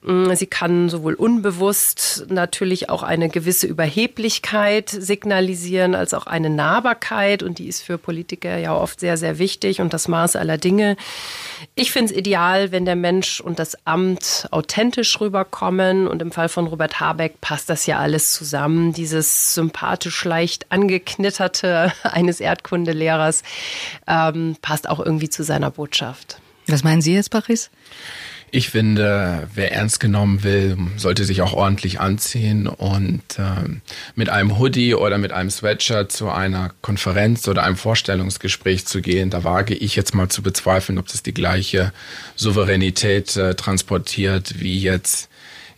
Mm, 0.02 0.34
sie 0.34 0.48
kann 0.48 0.90
sowohl 0.90 1.14
unbewusst 1.14 2.26
natürlich 2.30 2.90
auch 2.90 3.04
eine 3.04 3.30
gewisse 3.30 3.68
Überheblichkeit 3.68 4.90
signalisieren, 4.90 5.94
als 5.94 6.14
auch 6.14 6.26
eine 6.26 6.50
Nahbarkeit. 6.50 7.44
Und 7.44 7.60
die 7.60 7.68
ist 7.68 7.82
für 7.82 7.98
Politiker 7.98 8.58
ja 8.58 8.76
oft 8.76 9.00
sehr, 9.00 9.18
sehr 9.18 9.40
wichtig 9.40 9.82
und 9.82 9.94
das 9.94 10.08
Maß 10.08 10.38
aller 10.38 10.58
Dinge. 10.58 10.96
Ich 11.76 11.92
finde 11.92 12.14
es 12.14 12.18
ideal, 12.18 12.72
wenn 12.72 12.86
der 12.86 12.96
Mensch 12.96 13.42
und 13.42 13.60
das 13.60 13.78
Amt 13.86 14.48
authentisch 14.52 15.20
rüberkommen. 15.20 16.08
Und 16.08 16.22
im 16.22 16.32
Fall 16.32 16.50
von 16.50 16.68
Robert 16.68 17.00
Habeck 17.00 17.42
passt 17.42 17.70
das 17.70 17.86
ja 17.86 18.00
alles 18.00 18.32
zusammen. 18.32 18.94
Dieses 18.94 19.54
sympathisch 19.54 20.24
leicht 20.24 20.72
angeknitterte 20.72 21.92
eines 22.04 22.40
Erdkundelehrers 22.40 23.44
ähm, 24.08 24.56
passt 24.62 24.88
auch 24.88 25.00
irgendwie 25.00 25.30
zu 25.30 25.44
seiner 25.44 25.72
Botschaft. 25.72 26.40
Was 26.68 26.84
meinen 26.84 27.02
Sie 27.02 27.16
jetzt, 27.16 27.32
Paris? 27.32 27.70
Ich 28.52 28.70
finde, 28.70 29.48
wer 29.54 29.72
ernst 29.74 30.00
genommen 30.00 30.44
will, 30.44 30.78
sollte 30.98 31.24
sich 31.24 31.42
auch 31.42 31.54
ordentlich 31.54 32.00
anziehen 32.00 32.68
und 32.68 33.22
äh, 33.38 33.70
mit 34.16 34.30
einem 34.30 34.58
Hoodie 34.58 34.96
oder 34.96 35.18
mit 35.20 35.32
einem 35.32 35.52
Sweatshirt 35.52 36.12
zu 36.12 36.30
einer 36.30 36.72
Konferenz 36.82 37.48
oder 37.48 37.64
einem 37.64 37.78
Vorstellungsgespräch 37.78 38.88
zu 38.88 39.02
gehen, 39.02 39.30
da 39.30 39.44
wage 39.44 39.76
ich 39.76 39.96
jetzt 39.96 40.16
mal 40.16 40.30
zu 40.30 40.42
bezweifeln, 40.42 40.98
ob 40.98 41.08
das 41.08 41.22
die 41.22 41.34
gleiche 41.34 41.94
Souveränität 42.36 43.36
äh, 43.38 43.54
transportiert 43.54 44.60
wie 44.60 44.80
jetzt 44.80 45.30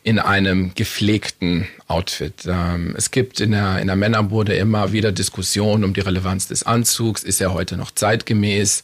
in 0.04 0.18
einem 0.18 0.74
gepflegten 0.74 1.68
Outfit. 1.88 2.46
Ähm, 2.48 2.96
es 2.98 3.12
gibt 3.12 3.40
in 3.40 3.52
der, 3.52 3.80
in 3.80 3.88
der 3.88 3.96
Männerbude 3.96 4.56
immer 4.56 4.94
wieder 4.94 5.12
Diskussionen 5.12 5.84
um 5.84 5.94
die 5.94 6.02
Relevanz 6.02 6.48
des 6.48 6.64
Anzugs. 6.64 7.24
Ist 7.24 7.42
er 7.42 7.54
heute 7.54 7.78
noch 7.78 7.92
zeitgemäß? 7.92 8.84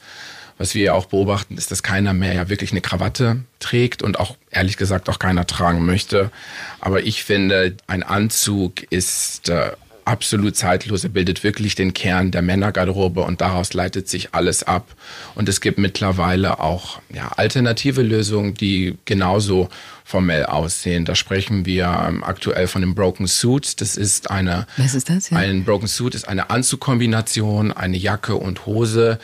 Was 0.58 0.74
wir 0.74 0.84
ja 0.84 0.94
auch 0.94 1.06
beobachten, 1.06 1.58
ist, 1.58 1.72
dass 1.72 1.84
keiner 1.84 2.14
mehr 2.14 2.34
ja 2.34 2.50
wirklich 2.50 2.72
eine 2.72 2.82
Krawatte 2.82 3.44
trägt 3.60 4.02
und 4.02 4.20
auch 4.20 4.38
ehrlich 4.50 4.78
gesagt 4.78 5.08
auch 5.10 5.20
keiner 5.20 5.46
tragen 5.46 5.86
möchte. 5.86 6.32
Aber 6.80 7.04
ich 7.04 7.24
finde, 7.24 7.76
ein 7.86 8.02
Anzug 8.02 8.84
ist 8.92 9.50
äh, 9.50 9.72
absolut 10.08 10.56
zeitlos. 10.56 11.04
Er 11.04 11.10
bildet 11.10 11.44
wirklich 11.44 11.76
den 11.76 11.94
Kern 11.94 12.32
der 12.32 12.42
Männergarderobe 12.42 13.22
und 13.22 13.42
daraus 13.42 13.74
leitet 13.74 14.08
sich 14.08 14.34
alles 14.34 14.64
ab. 14.64 14.96
Und 15.36 15.50
es 15.50 15.62
gibt 15.62 15.78
mittlerweile 15.78 16.60
auch 16.60 17.02
ja, 17.14 17.28
alternative 17.36 18.02
Lösungen, 18.02 18.54
die 18.54 18.98
genauso 19.06 19.70
formell 20.06 20.46
aussehen. 20.46 21.04
Da 21.04 21.16
sprechen 21.16 21.66
wir 21.66 22.06
ähm, 22.08 22.24
aktuell 22.24 22.68
von 22.68 22.82
dem 22.82 22.96
Broken 22.96 23.28
Suit. 23.28 23.82
Das 23.82 23.98
ist 23.98 24.32
eine. 24.32 24.66
Was 24.78 24.96
ist 24.96 25.10
das? 25.10 25.30
Ja? 25.30 25.38
Ein 25.38 25.66
Broken 25.66 25.88
Suit 25.88 26.16
ist 26.16 26.28
eine 26.28 26.50
Anzugkombination, 26.50 27.74
eine 27.74 27.98
Jacke 27.98 28.36
und 28.36 28.66
Hose, 28.66 29.20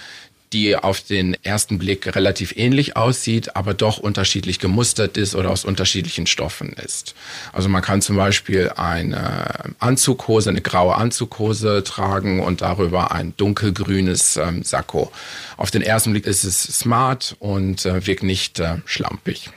die 0.53 0.75
auf 0.75 1.01
den 1.01 1.35
ersten 1.43 1.79
Blick 1.79 2.15
relativ 2.15 2.55
ähnlich 2.55 2.95
aussieht, 2.95 3.55
aber 3.55 3.73
doch 3.73 3.97
unterschiedlich 3.97 4.59
gemustert 4.59 5.17
ist 5.17 5.35
oder 5.35 5.49
aus 5.49 5.65
unterschiedlichen 5.65 6.27
Stoffen 6.27 6.73
ist. 6.73 7.15
Also 7.51 7.69
man 7.69 7.81
kann 7.81 8.01
zum 8.01 8.15
Beispiel 8.15 8.71
eine 8.75 9.75
Anzughose, 9.79 10.49
eine 10.49 10.61
graue 10.61 10.95
Anzughose 10.95 11.83
tragen 11.83 12.39
und 12.39 12.61
darüber 12.61 13.11
ein 13.11 13.33
dunkelgrünes 13.35 14.37
ähm, 14.37 14.63
Sakko. 14.63 15.11
Auf 15.57 15.71
den 15.71 15.81
ersten 15.81 16.11
Blick 16.11 16.27
ist 16.27 16.43
es 16.43 16.61
smart 16.61 17.35
und 17.39 17.85
äh, 17.85 18.05
wirkt 18.05 18.23
nicht 18.23 18.59
äh, 18.59 18.77
schlampig. 18.85 19.49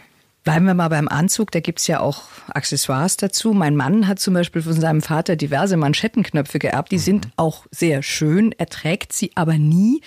Bleiben 0.46 0.66
wir 0.66 0.74
mal 0.74 0.88
beim 0.88 1.08
Anzug, 1.08 1.50
da 1.50 1.58
gibt's 1.58 1.88
ja 1.88 1.98
auch 1.98 2.22
Accessoires 2.54 3.16
dazu. 3.16 3.52
Mein 3.52 3.74
Mann 3.74 4.06
hat 4.06 4.20
zum 4.20 4.32
Beispiel 4.32 4.62
von 4.62 4.80
seinem 4.80 5.02
Vater 5.02 5.34
diverse 5.34 5.76
Manschettenknöpfe 5.76 6.60
geerbt. 6.60 6.92
Die 6.92 6.98
sind 6.98 7.28
auch 7.34 7.66
sehr 7.72 8.04
schön, 8.04 8.54
er 8.56 8.66
trägt 8.66 9.12
sie 9.12 9.32
aber 9.34 9.58
nie. 9.58 10.02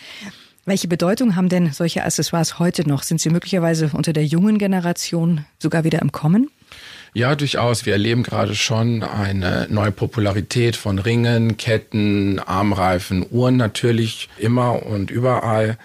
Welche 0.69 0.88
Bedeutung 0.88 1.36
haben 1.36 1.49
denn 1.49 1.73
solche 1.73 2.03
Accessoires 2.03 2.60
heute 2.60 2.88
noch? 2.88 3.01
Sind 3.01 3.19
sie 3.19 3.32
möglicherweise 3.32 3.89
unter 3.91 4.13
der 4.13 4.23
jungen 4.23 4.60
Generation 4.60 5.43
sogar 5.58 5.84
wieder 5.84 5.99
im 5.99 6.12
Kommen? 6.12 6.51
Ja, 7.15 7.34
durchaus. 7.34 7.88
Wir 7.88 7.93
erleben 7.93 8.21
gerade 8.21 8.53
schon 8.53 9.01
eine 9.01 9.65
neue 9.71 9.91
Popularität 9.91 10.75
von 10.75 10.99
Ringen, 10.99 11.58
Ketten, 11.58 12.38
Armreifen, 12.38 13.25
Uhren 13.32 13.58
natürlich 13.58 14.29
immer 14.38 14.86
und 14.86 15.10
überall. 15.10 15.79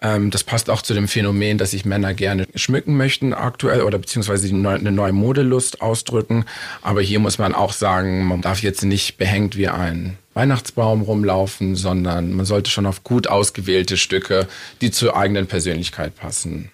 Ähm, 0.00 0.30
das 0.30 0.42
passt 0.42 0.70
auch 0.70 0.80
zu 0.80 0.94
dem 0.94 1.06
Phänomen, 1.06 1.58
dass 1.58 1.72
sich 1.72 1.84
Männer 1.84 2.14
gerne 2.14 2.46
schmücken 2.54 2.96
möchten 2.96 3.34
aktuell 3.34 3.82
oder 3.82 3.98
beziehungsweise 3.98 4.48
eine 4.48 4.90
neue 4.90 5.12
Modelust 5.12 5.82
ausdrücken. 5.82 6.46
Aber 6.80 7.02
hier 7.02 7.18
muss 7.18 7.36
man 7.36 7.54
auch 7.54 7.74
sagen, 7.74 8.24
man 8.24 8.40
darf 8.40 8.62
jetzt 8.62 8.84
nicht 8.84 9.18
behängt 9.18 9.58
wie 9.58 9.68
ein 9.68 10.16
Weihnachtsbaum 10.34 11.02
rumlaufen, 11.02 11.76
sondern 11.76 12.32
man 12.32 12.46
sollte 12.46 12.70
schon 12.70 12.86
auf 12.86 13.02
gut 13.02 13.26
ausgewählte 13.26 13.96
Stücke, 13.96 14.46
die 14.80 14.90
zur 14.90 15.16
eigenen 15.16 15.46
Persönlichkeit 15.46 16.14
passen. 16.16 16.70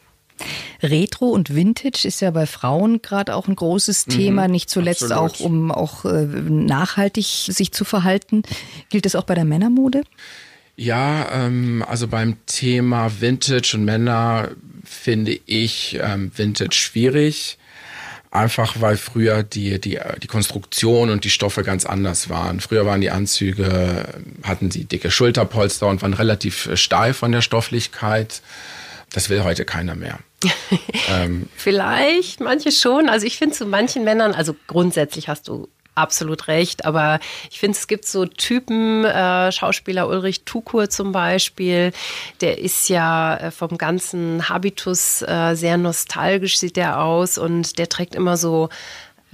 Retro 0.83 1.27
und 1.27 1.55
Vintage 1.55 2.07
ist 2.07 2.21
ja 2.21 2.31
bei 2.31 2.47
Frauen 2.47 3.01
gerade 3.01 3.35
auch 3.35 3.49
ein 3.49 3.57
großes 3.57 4.07
mhm, 4.07 4.11
Thema, 4.11 4.45
mhm, 4.47 4.53
nicht 4.53 4.71
zuletzt 4.71 5.11
absolut. 5.11 5.33
auch, 5.33 5.41
um 5.41 5.73
auch 5.73 6.05
äh, 6.05 6.27
nachhaltig 6.27 7.25
sich 7.25 7.73
zu 7.73 7.85
verhalten. 7.85 8.43
Gilt 8.91 9.07
das 9.07 9.17
auch 9.17 9.25
bei 9.25 9.35
der 9.35 9.47
Männermode? 9.47 10.03
Ja, 10.77 11.29
ähm, 11.33 11.83
also 11.89 12.07
beim 12.07 12.37
Thema 12.45 13.21
Vintage 13.21 13.73
und 13.75 13.85
Männer 13.85 14.51
finde 14.85 15.39
ich 15.47 15.99
ähm, 16.03 16.31
Vintage 16.37 16.77
schwierig. 16.77 17.57
Einfach 18.31 18.81
weil 18.81 18.97
früher 18.97 19.43
die, 19.43 19.81
die, 19.81 19.99
die 20.23 20.27
Konstruktion 20.27 21.11
und 21.11 21.25
die 21.25 21.31
Stoffe 21.31 21.63
ganz 21.63 21.87
anders 21.87 22.29
waren. 22.29 22.61
Früher 22.61 22.85
waren 22.85 23.01
die 23.01 23.11
Anzüge, 23.11 24.07
hatten 24.43 24.71
sie 24.71 24.85
dicke 24.85 25.11
Schulterpolster 25.11 25.87
und 25.87 26.03
waren 26.03 26.15
relativ 26.15 26.71
steif 26.75 27.19
von 27.19 27.33
der 27.33 27.41
Stofflichkeit. 27.41 28.43
Das 29.13 29.31
will 29.31 29.45
heute 29.45 29.65
keiner 29.65 29.95
mehr. 29.95 30.19
ähm, 31.09 31.49
Vielleicht, 31.57 32.41
manche 32.41 32.73
schon. 32.73 33.09
Also 33.09 33.27
ich 33.27 33.39
finde 33.39 33.55
zu 33.55 33.67
manchen 33.67 34.05
Männern, 34.05 34.33
also 34.33 34.55
grundsätzlich 34.67 35.29
hast 35.29 35.49
du 35.49 35.69
absolut 35.97 36.49
recht. 36.49 36.85
Aber 36.85 37.19
ich 37.51 37.59
finde, 37.59 37.77
es 37.77 37.87
gibt 37.89 38.07
so 38.07 38.27
Typen, 38.27 39.05
äh, 39.05 39.51
Schauspieler 39.51 40.09
Ulrich 40.09 40.45
Tukur 40.45 40.89
zum 40.89 41.13
Beispiel, 41.13 41.93
der 42.41 42.59
ist 42.59 42.89
ja 42.89 43.37
äh, 43.37 43.51
vom 43.51 43.79
ganzen 43.79 44.49
Habitus 44.49 45.23
äh, 45.23 45.55
sehr 45.55 45.79
nostalgisch, 45.79 46.59
sieht 46.59 46.77
der 46.77 47.01
aus 47.01 47.39
und 47.39 47.79
der 47.79 47.89
trägt 47.89 48.15
immer 48.15 48.37
so 48.37 48.69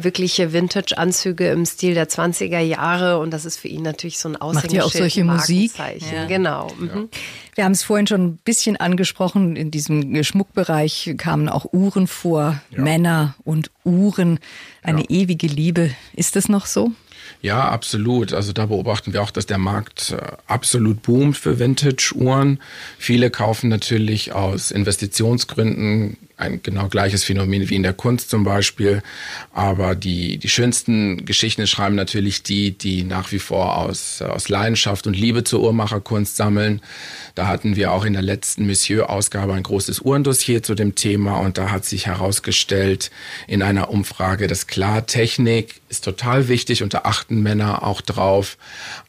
wirkliche 0.04 0.52
Vintage-Anzüge 0.52 1.50
im 1.50 1.64
Stil 1.66 1.94
der 1.94 2.08
20er 2.08 2.60
Jahre 2.60 3.18
und 3.18 3.30
das 3.30 3.44
ist 3.44 3.58
für 3.58 3.68
ihn 3.68 3.82
natürlich 3.82 4.18
so 4.18 4.28
ein 4.28 4.36
Aushängeschild. 4.36 4.72
Macht 4.72 4.72
ja 4.72 4.84
auch 4.84 4.92
solche 4.92 5.24
Musik. 5.24 5.72
Ja. 6.12 6.26
Genau. 6.26 6.68
Mhm. 6.78 7.08
Wir 7.54 7.64
haben 7.64 7.72
es 7.72 7.82
vorhin 7.82 8.06
schon 8.06 8.24
ein 8.24 8.36
bisschen 8.38 8.76
angesprochen, 8.76 9.56
in 9.56 9.70
diesem 9.70 10.22
Schmuckbereich 10.24 11.14
kamen 11.18 11.48
auch 11.48 11.72
Uhren 11.72 12.06
vor, 12.06 12.60
ja. 12.70 12.80
Männer 12.80 13.34
und 13.44 13.70
Uhren, 13.84 14.38
eine 14.82 15.00
ja. 15.00 15.10
ewige 15.10 15.46
Liebe. 15.46 15.90
Ist 16.14 16.36
das 16.36 16.48
noch 16.48 16.66
so? 16.66 16.92
Ja, 17.40 17.68
absolut. 17.68 18.32
Also 18.32 18.52
da 18.52 18.66
beobachten 18.66 19.12
wir 19.12 19.22
auch, 19.22 19.30
dass 19.30 19.46
der 19.46 19.58
Markt 19.58 20.12
äh, 20.12 20.36
absolut 20.46 21.02
boomt 21.02 21.36
für 21.36 21.58
Vintage-Uhren. 21.58 22.60
Viele 22.98 23.30
kaufen 23.30 23.68
natürlich 23.68 24.32
aus 24.32 24.70
Investitionsgründen 24.70 26.16
ein 26.42 26.60
genau 26.62 26.88
gleiches 26.88 27.24
Phänomen 27.24 27.68
wie 27.70 27.76
in 27.76 27.82
der 27.82 27.92
Kunst 27.92 28.28
zum 28.30 28.44
Beispiel. 28.44 29.02
Aber 29.52 29.94
die, 29.94 30.38
die 30.38 30.48
schönsten 30.48 31.24
Geschichten 31.24 31.66
schreiben 31.66 31.94
natürlich 31.94 32.42
die, 32.42 32.76
die 32.76 33.04
nach 33.04 33.32
wie 33.32 33.38
vor 33.38 33.78
aus, 33.78 34.20
aus 34.20 34.48
Leidenschaft 34.48 35.06
und 35.06 35.14
Liebe 35.14 35.44
zur 35.44 35.62
Uhrmacherkunst 35.62 36.36
sammeln. 36.36 36.80
Da 37.34 37.46
hatten 37.46 37.76
wir 37.76 37.92
auch 37.92 38.04
in 38.04 38.12
der 38.12 38.22
letzten 38.22 38.66
Monsieur-Ausgabe 38.66 39.54
ein 39.54 39.62
großes 39.62 40.00
Uhrendossier 40.00 40.62
zu 40.62 40.74
dem 40.74 40.94
Thema 40.94 41.38
und 41.38 41.58
da 41.58 41.70
hat 41.70 41.84
sich 41.84 42.06
herausgestellt 42.06 43.10
in 43.46 43.62
einer 43.62 43.90
Umfrage, 43.90 44.48
dass 44.48 44.66
klar, 44.66 45.06
Technik 45.06 45.80
ist 45.88 46.04
total 46.04 46.48
wichtig 46.48 46.82
und 46.82 46.92
da 46.94 47.02
achten 47.04 47.42
Männer 47.42 47.84
auch 47.84 48.00
drauf. 48.00 48.58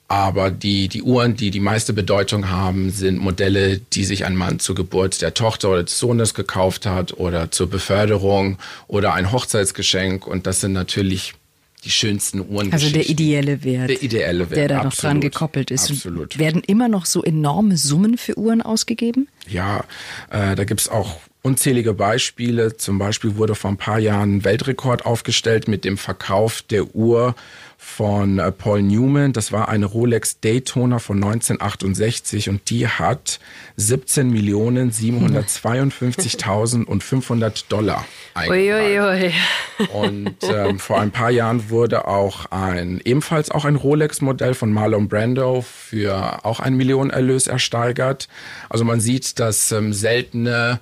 Aber 0.07 0.51
die, 0.51 0.89
die 0.89 1.01
Uhren, 1.01 1.35
die 1.35 1.49
die 1.49 1.59
meiste 1.59 1.93
Bedeutung 1.93 2.49
haben, 2.49 2.91
sind 2.91 3.17
Modelle, 3.17 3.79
die 3.79 4.03
sich 4.03 4.25
ein 4.25 4.35
Mann 4.35 4.59
zur 4.59 4.75
Geburt 4.75 5.21
der 5.21 5.33
Tochter 5.33 5.71
oder 5.71 5.83
des 5.83 5.97
Sohnes 5.97 6.33
gekauft 6.33 6.85
hat 6.85 7.13
oder 7.13 7.51
zur 7.51 7.67
Beförderung 7.69 8.57
oder 8.87 9.13
ein 9.13 9.31
Hochzeitsgeschenk. 9.31 10.27
Und 10.27 10.45
das 10.45 10.61
sind 10.61 10.73
natürlich 10.73 11.33
die 11.83 11.91
schönsten 11.91 12.41
Uhren. 12.47 12.71
Also 12.71 12.89
der 12.89 13.09
ideelle 13.09 13.63
Wert. 13.63 13.89
Der 13.89 14.03
ideelle 14.03 14.49
Wert. 14.49 14.57
Der 14.57 14.67
da 14.67 14.83
noch 14.83 14.93
dran 14.93 15.21
gekoppelt 15.21 15.71
ist. 15.71 15.89
Absolut. 15.89 16.37
Werden 16.37 16.61
immer 16.65 16.87
noch 16.87 17.05
so 17.05 17.23
enorme 17.23 17.77
Summen 17.77 18.17
für 18.17 18.37
Uhren 18.37 18.61
ausgegeben? 18.61 19.27
Ja, 19.47 19.83
äh, 20.29 20.55
da 20.55 20.63
gibt's 20.63 20.89
auch 20.89 21.17
unzählige 21.41 21.93
Beispiele. 21.93 22.77
Zum 22.77 22.97
Beispiel 22.97 23.35
wurde 23.35 23.55
vor 23.55 23.71
ein 23.71 23.77
paar 23.77 23.99
Jahren 23.99 24.37
ein 24.37 24.43
Weltrekord 24.45 25.05
aufgestellt 25.05 25.67
mit 25.67 25.85
dem 25.85 25.97
Verkauf 25.97 26.61
der 26.61 26.95
Uhr 26.95 27.35
von 27.83 28.39
äh, 28.39 28.51
Paul 28.51 28.81
Newman. 28.81 29.31
Das 29.33 29.51
war 29.51 29.69
eine 29.69 29.85
Rolex 29.85 30.39
Daytona 30.39 30.97
von 30.99 31.17
1968 31.17 32.47
und 32.49 32.69
die 32.69 32.87
hat 32.87 33.41
17 33.75 34.29
Millionen 34.29 34.91
752.500 34.91 37.65
Dollar 37.69 38.05
eingebracht. 38.33 39.33
Und 39.93 40.37
ähm, 40.43 40.79
vor 40.79 41.01
ein 41.01 41.11
paar 41.11 41.29
Jahren 41.29 41.69
wurde 41.69 42.07
auch 42.07 42.45
ein 42.47 43.01
ebenfalls 43.03 43.51
auch 43.51 43.65
ein 43.65 43.75
Rolex-Modell 43.75 44.53
von 44.53 44.71
Marlon 44.71 45.09
Brando 45.09 45.61
für 45.61 46.45
auch 46.45 46.61
ein 46.61 46.75
Millionenerlös 46.75 47.47
ersteigert. 47.47 48.29
Also 48.69 48.85
man 48.85 49.01
sieht, 49.01 49.39
dass 49.39 49.71
ähm, 49.71 49.93
seltene 49.93 50.79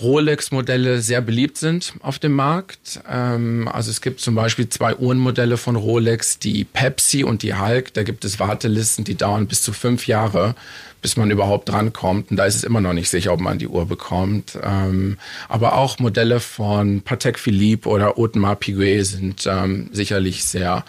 Rolex-Modelle 0.00 1.02
sehr 1.02 1.20
beliebt 1.20 1.58
sind 1.58 1.92
auf 2.00 2.18
dem 2.18 2.32
Markt. 2.32 3.00
Ähm, 3.08 3.68
also 3.70 3.90
es 3.90 4.00
gibt 4.00 4.20
zum 4.20 4.34
Beispiel 4.34 4.68
zwei 4.68 4.96
Uhrenmodelle 4.96 5.58
von 5.58 5.76
Rolex, 5.76 6.38
die 6.38 6.64
Pepsi 6.64 7.24
und 7.24 7.42
die 7.42 7.54
Hulk. 7.54 7.92
Da 7.92 8.02
gibt 8.02 8.24
es 8.24 8.40
Wartelisten, 8.40 9.04
die 9.04 9.16
dauern 9.16 9.46
bis 9.46 9.62
zu 9.62 9.72
fünf 9.72 10.06
Jahre, 10.06 10.54
bis 11.02 11.16
man 11.16 11.30
überhaupt 11.30 11.68
drankommt. 11.68 12.30
Und 12.30 12.38
da 12.38 12.46
ist 12.46 12.56
es 12.56 12.64
immer 12.64 12.80
noch 12.80 12.94
nicht 12.94 13.10
sicher, 13.10 13.34
ob 13.34 13.40
man 13.40 13.58
die 13.58 13.68
Uhr 13.68 13.86
bekommt. 13.86 14.58
Ähm, 14.62 15.18
aber 15.48 15.76
auch 15.76 15.98
Modelle 15.98 16.40
von 16.40 17.02
Patek 17.02 17.38
Philippe 17.38 17.88
oder 17.88 18.18
Audemars 18.18 18.60
Piguet 18.60 19.04
sind 19.04 19.46
ähm, 19.46 19.90
sicherlich 19.92 20.44
sehr, 20.44 20.84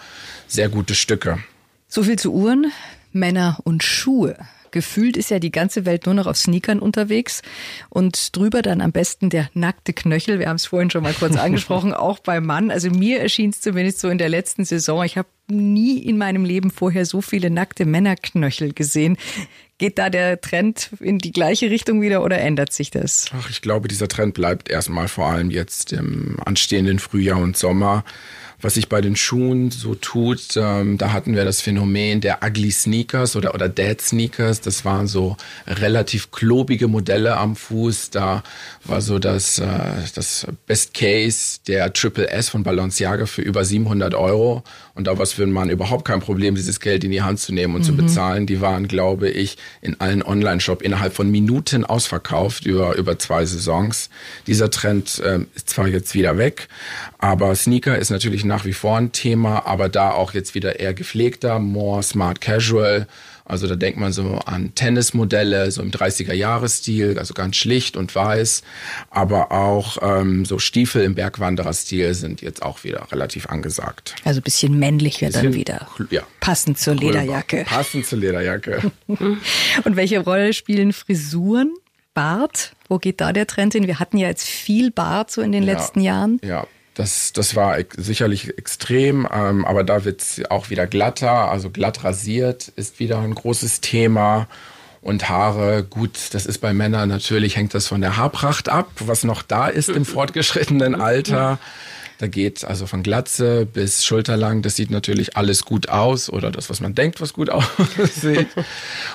sehr 0.48 0.70
gute 0.70 0.94
Stücke. 0.94 1.38
So 1.88 2.02
viel 2.02 2.18
zu 2.18 2.32
Uhren, 2.32 2.72
Männer 3.12 3.58
und 3.64 3.82
Schuhe. 3.82 4.36
Gefühlt 4.74 5.16
ist 5.16 5.30
ja 5.30 5.38
die 5.38 5.52
ganze 5.52 5.86
Welt 5.86 6.04
nur 6.04 6.16
noch 6.16 6.26
auf 6.26 6.36
Sneakern 6.36 6.80
unterwegs 6.80 7.42
und 7.90 8.36
drüber 8.36 8.60
dann 8.60 8.80
am 8.80 8.90
besten 8.90 9.30
der 9.30 9.48
nackte 9.54 9.92
Knöchel. 9.92 10.40
Wir 10.40 10.48
haben 10.48 10.56
es 10.56 10.66
vorhin 10.66 10.90
schon 10.90 11.04
mal 11.04 11.12
kurz 11.12 11.36
angesprochen, 11.38 11.94
auch 11.94 12.18
beim 12.18 12.44
Mann. 12.44 12.72
Also 12.72 12.90
mir 12.90 13.20
erschien 13.20 13.50
es 13.50 13.60
zumindest 13.60 14.00
so 14.00 14.08
in 14.08 14.18
der 14.18 14.28
letzten 14.28 14.64
Saison. 14.64 15.04
Ich 15.04 15.16
habe 15.16 15.28
nie 15.48 15.98
in 15.98 16.16
meinem 16.16 16.44
Leben 16.44 16.70
vorher 16.70 17.06
so 17.06 17.20
viele 17.20 17.50
nackte 17.50 17.84
Männerknöchel 17.84 18.72
gesehen. 18.72 19.16
Geht 19.78 19.98
da 19.98 20.08
der 20.08 20.40
Trend 20.40 20.90
in 21.00 21.18
die 21.18 21.32
gleiche 21.32 21.70
Richtung 21.70 22.00
wieder 22.00 22.22
oder 22.22 22.38
ändert 22.38 22.72
sich 22.72 22.90
das? 22.90 23.26
Ach, 23.36 23.50
ich 23.50 23.60
glaube, 23.60 23.88
dieser 23.88 24.08
Trend 24.08 24.34
bleibt 24.34 24.70
erstmal 24.70 25.08
vor 25.08 25.26
allem 25.26 25.50
jetzt 25.50 25.92
im 25.92 26.38
anstehenden 26.44 26.98
Frühjahr 26.98 27.40
und 27.40 27.56
Sommer 27.56 28.04
was 28.64 28.74
sich 28.74 28.88
bei 28.88 29.02
den 29.02 29.14
Schuhen 29.14 29.70
so 29.70 29.94
tut, 29.94 30.56
ähm, 30.56 30.96
da 30.96 31.12
hatten 31.12 31.34
wir 31.34 31.44
das 31.44 31.60
Phänomen 31.60 32.22
der 32.22 32.38
Ugly 32.42 32.70
Sneakers 32.70 33.36
oder, 33.36 33.54
oder 33.54 33.68
Dead 33.68 34.00
Sneakers. 34.00 34.62
Das 34.62 34.86
waren 34.86 35.06
so 35.06 35.36
relativ 35.66 36.30
klobige 36.30 36.88
Modelle 36.88 37.36
am 37.36 37.56
Fuß. 37.56 38.08
Da 38.08 38.42
war 38.84 39.02
so 39.02 39.18
das, 39.18 39.58
äh, 39.58 39.66
das 40.14 40.46
Best 40.66 40.94
Case 40.94 41.60
der 41.68 41.92
Triple 41.92 42.28
S 42.30 42.48
von 42.48 42.62
Balenciaga 42.62 43.26
für 43.26 43.42
über 43.42 43.66
700 43.66 44.14
Euro. 44.14 44.64
Und 44.94 45.08
da 45.08 45.18
war 45.18 45.24
es 45.24 45.32
für 45.32 45.42
einen 45.42 45.52
Mann 45.52 45.70
überhaupt 45.70 46.04
kein 46.04 46.20
Problem, 46.20 46.54
dieses 46.54 46.78
Geld 46.78 47.02
in 47.02 47.10
die 47.10 47.22
Hand 47.22 47.40
zu 47.40 47.52
nehmen 47.52 47.74
und 47.74 47.80
mhm. 47.80 47.86
zu 47.86 47.96
bezahlen. 47.96 48.46
Die 48.46 48.60
waren, 48.60 48.86
glaube 48.86 49.28
ich, 49.28 49.56
in 49.80 50.00
allen 50.00 50.22
Online-Shop 50.22 50.82
innerhalb 50.82 51.14
von 51.14 51.30
Minuten 51.30 51.84
ausverkauft 51.84 52.64
über, 52.64 52.94
über 52.94 53.18
zwei 53.18 53.44
Saisons. 53.44 54.08
Dieser 54.46 54.70
Trend 54.70 55.18
äh, 55.18 55.40
ist 55.54 55.70
zwar 55.70 55.88
jetzt 55.88 56.14
wieder 56.14 56.38
weg, 56.38 56.68
aber 57.18 57.54
Sneaker 57.56 57.98
ist 57.98 58.10
natürlich 58.10 58.44
nach 58.44 58.64
wie 58.64 58.72
vor 58.72 58.96
ein 58.96 59.10
Thema, 59.10 59.66
aber 59.66 59.88
da 59.88 60.12
auch 60.12 60.32
jetzt 60.32 60.54
wieder 60.54 60.78
eher 60.78 60.94
gepflegter, 60.94 61.58
more 61.58 62.02
smart 62.02 62.40
casual. 62.40 63.08
Also 63.44 63.66
da 63.66 63.76
denkt 63.76 63.98
man 63.98 64.12
so 64.12 64.38
an 64.46 64.74
Tennismodelle, 64.74 65.70
so 65.70 65.82
im 65.82 65.90
30er-Jahres-Stil, 65.90 67.18
also 67.18 67.34
ganz 67.34 67.56
schlicht 67.56 67.96
und 67.96 68.14
weiß. 68.14 68.62
Aber 69.10 69.52
auch 69.52 69.98
ähm, 70.00 70.44
so 70.44 70.58
Stiefel 70.58 71.02
im 71.02 71.14
Bergwanderer-Stil 71.14 72.14
sind 72.14 72.40
jetzt 72.40 72.62
auch 72.62 72.84
wieder 72.84 73.06
relativ 73.12 73.46
angesagt. 73.48 74.14
Also 74.24 74.40
ein 74.40 74.44
bisschen 74.44 74.78
männlicher 74.78 75.26
bisschen, 75.26 75.44
dann 75.44 75.54
wieder. 75.54 75.88
Ja. 76.10 76.22
Passend 76.40 76.78
zur 76.78 76.94
Lederjacke. 76.94 77.64
Passend 77.64 78.06
zur 78.06 78.18
Lederjacke. 78.18 78.90
und 79.06 79.96
welche 79.96 80.20
Rolle 80.20 80.52
spielen 80.52 80.92
Frisuren? 80.92 81.74
Bart. 82.14 82.74
Wo 82.88 82.98
geht 82.98 83.20
da 83.20 83.32
der 83.32 83.46
Trend 83.46 83.72
hin? 83.72 83.88
Wir 83.88 83.98
hatten 83.98 84.16
ja 84.16 84.28
jetzt 84.28 84.46
viel 84.46 84.90
Bart 84.92 85.32
so 85.32 85.42
in 85.42 85.50
den 85.50 85.64
ja, 85.64 85.72
letzten 85.72 86.00
Jahren. 86.00 86.40
Ja, 86.44 86.64
das, 86.94 87.32
das 87.32 87.56
war 87.56 87.76
sicherlich 87.96 88.56
extrem, 88.56 89.28
ähm, 89.32 89.64
aber 89.64 89.84
da 89.84 90.04
wird 90.04 90.22
es 90.22 90.42
auch 90.50 90.70
wieder 90.70 90.86
glatter, 90.86 91.50
also 91.50 91.70
glatt 91.70 92.04
rasiert 92.04 92.68
ist 92.76 93.00
wieder 93.00 93.18
ein 93.18 93.34
großes 93.34 93.80
Thema. 93.80 94.48
Und 95.00 95.28
Haare, 95.28 95.84
gut, 95.84 96.12
das 96.32 96.46
ist 96.46 96.58
bei 96.58 96.72
Männern 96.72 97.10
natürlich, 97.10 97.56
hängt 97.56 97.74
das 97.74 97.88
von 97.88 98.00
der 98.00 98.16
Haarpracht 98.16 98.70
ab, 98.70 98.90
was 99.00 99.22
noch 99.22 99.42
da 99.42 99.68
ist 99.68 99.90
im 99.90 100.04
fortgeschrittenen 100.06 100.94
Alter. 100.94 101.58
Da 102.18 102.26
geht 102.28 102.64
also 102.64 102.86
von 102.86 103.02
Glatze 103.02 103.66
bis 103.66 104.04
Schulterlang, 104.04 104.62
das 104.62 104.76
sieht 104.76 104.90
natürlich 104.90 105.36
alles 105.36 105.64
gut 105.64 105.88
aus 105.88 106.30
oder 106.30 106.50
das, 106.50 106.70
was 106.70 106.80
man 106.80 106.94
denkt, 106.94 107.20
was 107.20 107.34
gut 107.34 107.50
aussieht. 107.50 108.48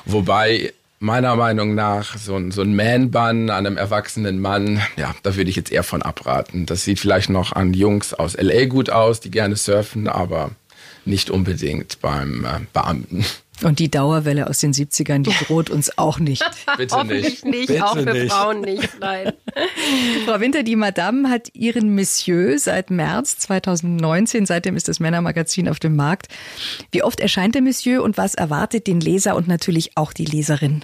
Wobei 0.06 0.74
meiner 1.00 1.36
Meinung 1.36 1.76
nach 1.76 2.18
so 2.18 2.36
ein, 2.36 2.52
so 2.52 2.62
ein 2.62 2.76
Man-Bun 2.76 3.50
an 3.50 3.66
einem 3.66 3.78
erwachsenen 3.78 4.40
Mann, 4.40 4.82
ja, 4.98 5.16
da 5.24 5.36
würde 5.36 5.50
ich 5.50 5.56
jetzt 5.56 5.72
eher 5.72 5.84
von 5.84 6.02
abraten. 6.02 6.66
Das 6.66 6.84
sieht 6.84 7.00
vielleicht 7.00 7.30
noch 7.30 7.54
an 7.54 7.74
Jungs 7.74 8.14
aus 8.14 8.38
LA 8.38 8.66
gut 8.66 8.90
aus, 8.90 9.20
die 9.20 9.32
gerne 9.32 9.56
surfen, 9.56 10.08
aber 10.08 10.52
nicht 11.06 11.30
unbedingt 11.30 12.02
beim 12.02 12.46
äh, 12.46 12.60
Beamten. 12.74 13.26
Und 13.64 13.80
die 13.80 13.92
Dauerwelle 13.92 14.48
aus 14.48 14.60
den 14.60 14.74
70ern, 14.74 15.24
die 15.24 15.46
droht 15.46 15.70
uns 15.70 15.98
auch 15.98 16.20
nicht. 16.20 16.44
Bitte 16.78 16.96
Hoffentlich 16.96 17.44
nicht. 17.44 17.46
nicht 17.46 17.68
Bitte 17.68 17.86
auch 17.86 17.98
für 17.98 18.14
nicht. 18.14 18.32
Frauen 18.32 18.62
nicht, 18.62 19.00
nein. 19.00 19.34
Frau 20.26 20.40
Winter, 20.40 20.64
die 20.64 20.76
Madame 20.76 21.30
hat 21.30 21.50
ihren 21.54 21.94
Monsieur 21.94 22.58
seit 22.58 22.90
März 22.90 23.38
2019. 23.40 24.46
Seitdem 24.46 24.76
ist 24.76 24.88
das 24.88 25.00
Männermagazin 25.00 25.68
auf 25.68 25.80
dem 25.80 25.96
Markt. 25.96 26.28
Wie 26.92 27.04
oft 27.04 27.20
erscheint 27.20 27.56
der 27.56 27.62
Monsieur 27.62 28.04
und 28.04 28.18
was 28.18 28.36
erwartet 28.36 28.88
den 28.88 29.02
Leser 29.02 29.36
und 29.36 29.48
natürlich 29.48 29.98
auch 29.98 30.14
die 30.14 30.26
Leserin? 30.26 30.84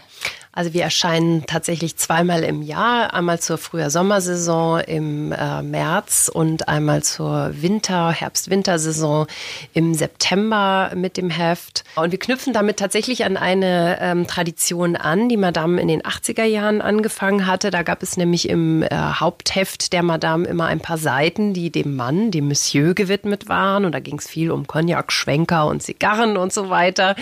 Also 0.56 0.74
wir 0.74 0.84
erscheinen 0.84 1.46
tatsächlich 1.46 1.98
zweimal 1.98 2.42
im 2.46 2.62
Jahr, 2.62 3.14
einmal 3.14 3.40
zur 3.42 3.58
Frühjahr-Sommersaison 3.58 4.80
im 4.80 5.34
äh, 5.34 5.62
März 5.62 6.32
und 6.34 6.70
einmal 6.70 7.04
zur 7.04 7.52
Winter-, 7.62 8.14
Herbst-Wintersaison 8.14 9.28
im 9.74 9.94
September 9.94 10.94
mit 10.96 11.18
dem 11.18 11.30
Heft. 11.30 11.84
Und 11.96 12.12
wir 12.12 12.20
knüpfen 12.20 12.54
damit 12.54 12.78
tatsächlich 12.78 13.26
an 13.26 13.36
eine 13.36 13.98
ähm, 14.00 14.28
Tradition 14.28 14.96
an, 14.96 15.28
die 15.28 15.36
Madame 15.36 15.82
in 15.82 15.90
den 15.90 16.04
80er 16.04 16.46
Jahren 16.46 16.80
angefangen 16.80 17.48
hatte. 17.48 17.70
Da 17.70 17.84
gab 17.84 18.02
es 18.02 18.16
nämlich 18.16 18.48
im 18.48 18.82
äh, 18.82 18.88
Hauptheft 18.96 19.92
der 19.92 20.04
Madame 20.04 20.48
immer 20.48 20.68
ein 20.68 20.80
paar 20.80 20.98
Seiten, 20.98 21.54
die 21.54 21.70
dem 21.70 21.98
Mann, 21.98 22.32
dem 22.32 22.48
Monsieur 22.48 22.94
gewidmet 22.94 23.50
waren. 23.50 23.84
Und 23.84 23.92
da 23.92 24.00
ging 24.00 24.20
es 24.20 24.30
viel 24.30 24.52
um 24.52 24.68
Cognac, 24.68 25.12
Schwenker 25.12 25.66
und 25.68 25.84
Zigarren 25.84 26.38
und 26.38 26.54
so 26.54 26.70
weiter. 26.70 27.18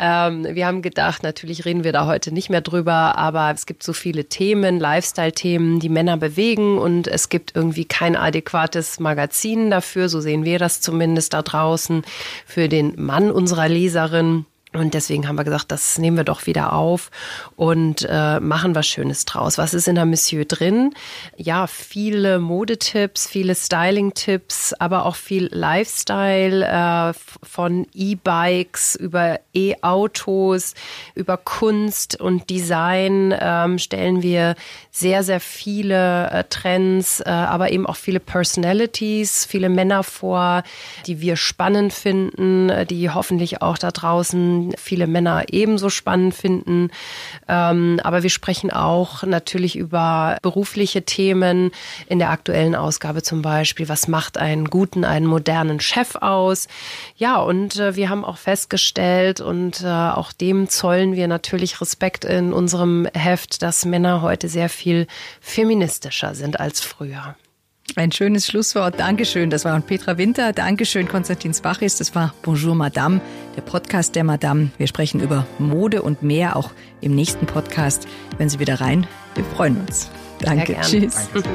Ähm, 0.00 0.48
wir 0.50 0.66
haben 0.66 0.82
gedacht, 0.82 1.22
natürlich 1.22 1.64
reden 1.64 1.84
wir 1.84 1.92
da 1.92 2.06
heute 2.06 2.32
nicht 2.32 2.50
mehr 2.50 2.55
mehr 2.56 2.62
drüber, 2.62 3.18
aber 3.18 3.52
es 3.54 3.66
gibt 3.66 3.82
so 3.82 3.92
viele 3.92 4.24
Themen, 4.24 4.80
Lifestyle-Themen, 4.80 5.78
die 5.78 5.90
Männer 5.90 6.16
bewegen 6.16 6.78
und 6.78 7.06
es 7.06 7.28
gibt 7.28 7.54
irgendwie 7.54 7.84
kein 7.84 8.16
adäquates 8.16 8.98
Magazin 8.98 9.70
dafür, 9.70 10.08
so 10.08 10.20
sehen 10.20 10.44
wir 10.46 10.58
das 10.58 10.80
zumindest 10.80 11.34
da 11.34 11.42
draußen, 11.42 12.02
für 12.46 12.68
den 12.68 12.94
Mann 12.96 13.30
unserer 13.30 13.68
Leserin. 13.68 14.46
Und 14.76 14.94
deswegen 14.94 15.26
haben 15.26 15.36
wir 15.36 15.44
gesagt, 15.44 15.70
das 15.72 15.98
nehmen 15.98 16.16
wir 16.16 16.24
doch 16.24 16.46
wieder 16.46 16.72
auf 16.72 17.10
und 17.56 18.06
äh, 18.08 18.40
machen 18.40 18.74
was 18.74 18.86
Schönes 18.86 19.24
draus. 19.24 19.58
Was 19.58 19.74
ist 19.74 19.88
in 19.88 19.94
der 19.94 20.06
Monsieur 20.06 20.44
drin? 20.44 20.94
Ja, 21.36 21.66
viele 21.66 22.38
Modetipps, 22.38 23.26
viele 23.26 23.54
Styling-Tipps, 23.54 24.74
aber 24.74 25.06
auch 25.06 25.16
viel 25.16 25.48
Lifestyle 25.52 26.66
äh, 26.66 27.12
von 27.42 27.86
E-Bikes 27.94 28.96
über 28.96 29.40
E-Autos, 29.54 30.74
über 31.14 31.36
Kunst 31.36 32.20
und 32.20 32.50
Design 32.50 33.34
ähm, 33.38 33.78
stellen 33.78 34.22
wir 34.22 34.54
sehr, 34.90 35.22
sehr 35.22 35.40
viele 35.40 36.30
äh, 36.30 36.44
Trends, 36.48 37.20
äh, 37.20 37.28
aber 37.28 37.70
eben 37.70 37.86
auch 37.86 37.96
viele 37.96 38.20
Personalities, 38.20 39.44
viele 39.44 39.68
Männer 39.68 40.02
vor, 40.02 40.62
die 41.06 41.20
wir 41.20 41.36
spannend 41.36 41.92
finden, 41.92 42.70
äh, 42.70 42.86
die 42.86 43.10
hoffentlich 43.10 43.62
auch 43.62 43.78
da 43.78 43.90
draußen 43.90 44.65
viele 44.76 45.06
Männer 45.06 45.44
ebenso 45.50 45.88
spannend 45.88 46.34
finden. 46.34 46.90
Ähm, 47.48 48.00
aber 48.02 48.22
wir 48.22 48.30
sprechen 48.30 48.70
auch 48.70 49.22
natürlich 49.22 49.76
über 49.76 50.38
berufliche 50.42 51.02
Themen 51.02 51.70
in 52.08 52.18
der 52.18 52.30
aktuellen 52.30 52.74
Ausgabe 52.74 53.22
zum 53.22 53.42
Beispiel. 53.42 53.88
Was 53.88 54.08
macht 54.08 54.38
einen 54.38 54.66
guten, 54.66 55.04
einen 55.04 55.26
modernen 55.26 55.80
Chef 55.80 56.16
aus? 56.16 56.68
Ja, 57.16 57.36
und 57.36 57.76
äh, 57.76 57.96
wir 57.96 58.08
haben 58.08 58.24
auch 58.24 58.38
festgestellt 58.38 59.40
und 59.40 59.82
äh, 59.82 59.86
auch 59.86 60.32
dem 60.32 60.68
zollen 60.68 61.14
wir 61.14 61.28
natürlich 61.28 61.80
Respekt 61.80 62.24
in 62.24 62.52
unserem 62.52 63.06
Heft, 63.14 63.62
dass 63.62 63.84
Männer 63.84 64.22
heute 64.22 64.48
sehr 64.48 64.68
viel 64.68 65.06
feministischer 65.40 66.34
sind 66.34 66.60
als 66.60 66.80
früher. 66.80 67.36
Ein 67.94 68.12
schönes 68.12 68.46
Schlusswort. 68.46 68.98
Dankeschön. 68.98 69.48
Das 69.48 69.64
war 69.64 69.80
Petra 69.80 70.18
Winter. 70.18 70.52
Dankeschön, 70.52 71.08
Konstantin 71.08 71.54
Spachis. 71.54 71.96
Das 71.96 72.14
war 72.14 72.34
Bonjour 72.42 72.74
Madame, 72.74 73.20
der 73.56 73.62
Podcast 73.62 74.14
der 74.16 74.24
Madame. 74.24 74.70
Wir 74.76 74.86
sprechen 74.86 75.20
über 75.20 75.46
Mode 75.58 76.02
und 76.02 76.22
mehr 76.22 76.56
auch 76.56 76.72
im 77.00 77.14
nächsten 77.14 77.46
Podcast. 77.46 78.06
Wenn 78.38 78.48
Sie 78.48 78.58
wieder 78.58 78.80
rein, 78.80 79.06
wir 79.34 79.44
freuen 79.44 79.80
uns. 79.80 80.10
Danke. 80.40 80.76
Tschüss. 80.82 81.28
Danke. 81.32 81.48